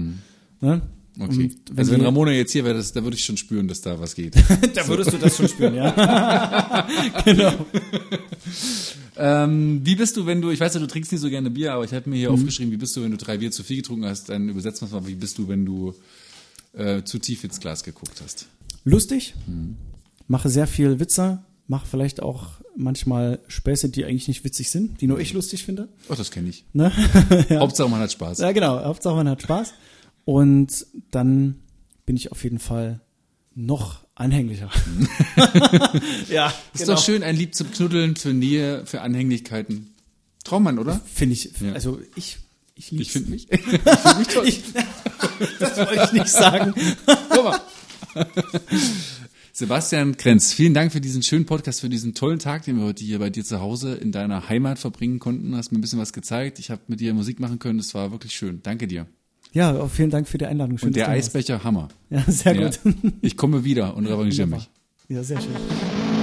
[0.60, 0.82] Ne?
[1.18, 1.50] Okay.
[1.70, 3.98] Wenn also wenn Ramona jetzt hier wäre, das, da würde ich schon spüren, dass da
[4.00, 4.34] was geht.
[4.74, 6.86] da würdest du das schon spüren, ja.
[7.24, 7.52] genau.
[9.16, 11.72] ähm, wie bist du, wenn du, ich weiß ja, du trinkst nicht so gerne Bier,
[11.72, 12.20] aber ich habe mir Mhm.
[12.20, 14.82] hier aufgeschrieben, wie bist du, wenn du drei Bier zu viel getrunken hast, dann übersetzen
[14.82, 15.94] wir es mal, wie bist du, wenn du
[16.74, 18.46] äh, zu tief ins Glas geguckt hast.
[18.84, 19.34] Lustig,
[20.28, 25.06] mache sehr viel Witze, mache vielleicht auch manchmal Späße, die eigentlich nicht witzig sind, die
[25.08, 25.88] nur ich lustig finde.
[26.08, 26.64] Oh, das kenne ich.
[26.72, 26.92] Ne?
[27.50, 28.38] Hauptsache man hat Spaß.
[28.38, 28.82] Ja, genau.
[28.84, 29.74] Hauptsache man hat Spaß.
[30.28, 31.54] Und dann
[32.04, 33.00] bin ich auf jeden Fall
[33.54, 34.70] noch anhänglicher.
[36.28, 36.96] ja, Ist genau.
[36.96, 39.94] doch schön, ein Lieb zum Knuddeln, für Nähe, für Anhänglichkeiten.
[40.44, 41.00] Traummann, oder?
[41.10, 41.72] Finde ich, Ja.
[41.72, 42.36] also ich,
[42.74, 43.06] Ich lieb's.
[43.06, 44.46] Ich finde mich, ich find mich toll.
[44.48, 44.62] Ich,
[45.60, 46.74] das wollte ich nicht sagen.
[47.30, 47.60] Guck mal.
[49.54, 53.02] Sebastian Krenz, vielen Dank für diesen schönen Podcast, für diesen tollen Tag, den wir heute
[53.02, 55.56] hier bei dir zu Hause in deiner Heimat verbringen konnten.
[55.56, 56.58] Hast mir ein bisschen was gezeigt.
[56.58, 57.78] Ich habe mit dir Musik machen können.
[57.78, 58.60] Das war wirklich schön.
[58.62, 59.06] Danke dir.
[59.58, 60.78] Ja, vielen Dank für die Einladung.
[60.78, 61.08] Schön, Und der.
[61.08, 61.88] Eisbecher, Hammer.
[62.10, 62.68] Ja, sehr Ja.
[62.68, 62.78] gut.
[63.22, 64.70] Ich komme wieder und revanchiere mich.
[65.08, 66.17] Ja, sehr schön.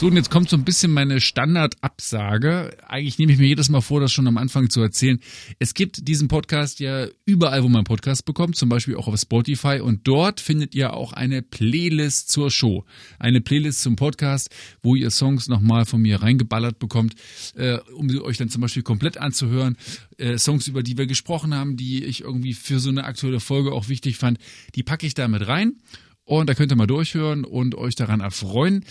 [0.00, 2.74] So, und jetzt kommt so ein bisschen meine Standardabsage.
[2.88, 5.20] Eigentlich nehme ich mir jedes Mal vor, das schon am Anfang zu erzählen.
[5.58, 9.80] Es gibt diesen Podcast ja überall, wo man Podcast bekommt, zum Beispiel auch auf Spotify.
[9.80, 12.86] Und dort findet ihr auch eine Playlist zur Show.
[13.18, 14.48] Eine Playlist zum Podcast,
[14.82, 17.14] wo ihr Songs nochmal von mir reingeballert bekommt,
[17.54, 19.76] äh, um sie euch dann zum Beispiel komplett anzuhören.
[20.16, 23.72] Äh, Songs, über die wir gesprochen haben, die ich irgendwie für so eine aktuelle Folge
[23.72, 24.38] auch wichtig fand,
[24.76, 25.74] die packe ich da mit rein.
[26.30, 28.84] Und da könnt ihr mal durchhören und euch daran erfreuen.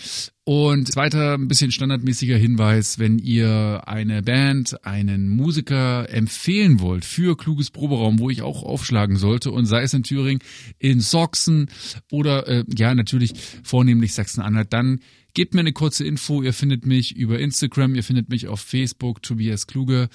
[0.44, 7.38] Und zweiter, ein bisschen standardmäßiger Hinweis, wenn ihr eine Band, einen Musiker empfehlen wollt für
[7.38, 10.42] kluges Proberaum, wo ich auch aufschlagen sollte und sei es in Thüringen,
[10.78, 11.70] in Sachsen
[12.12, 13.32] oder äh, ja natürlich
[13.62, 15.00] vornehmlich Sachsen-Anhalt, dann
[15.32, 16.42] gebt mir eine kurze Info.
[16.42, 20.10] Ihr findet mich über Instagram, ihr findet mich auf Facebook, Tobias Kluge,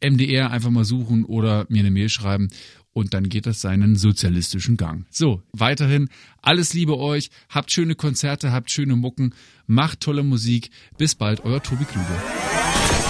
[0.00, 2.50] MDR einfach mal suchen oder mir eine Mail schreiben
[2.98, 5.06] und dann geht das seinen sozialistischen Gang.
[5.08, 6.08] So, weiterhin
[6.42, 9.34] alles Liebe euch, habt schöne Konzerte, habt schöne Mucken,
[9.66, 10.70] macht tolle Musik.
[10.98, 12.06] Bis bald, euer Tobi Kluge.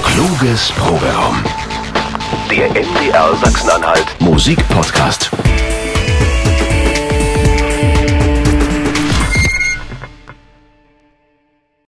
[0.03, 1.43] Kluges Proberaum.
[2.51, 5.31] Der MDR Sachsen-Anhalt Musikpodcast.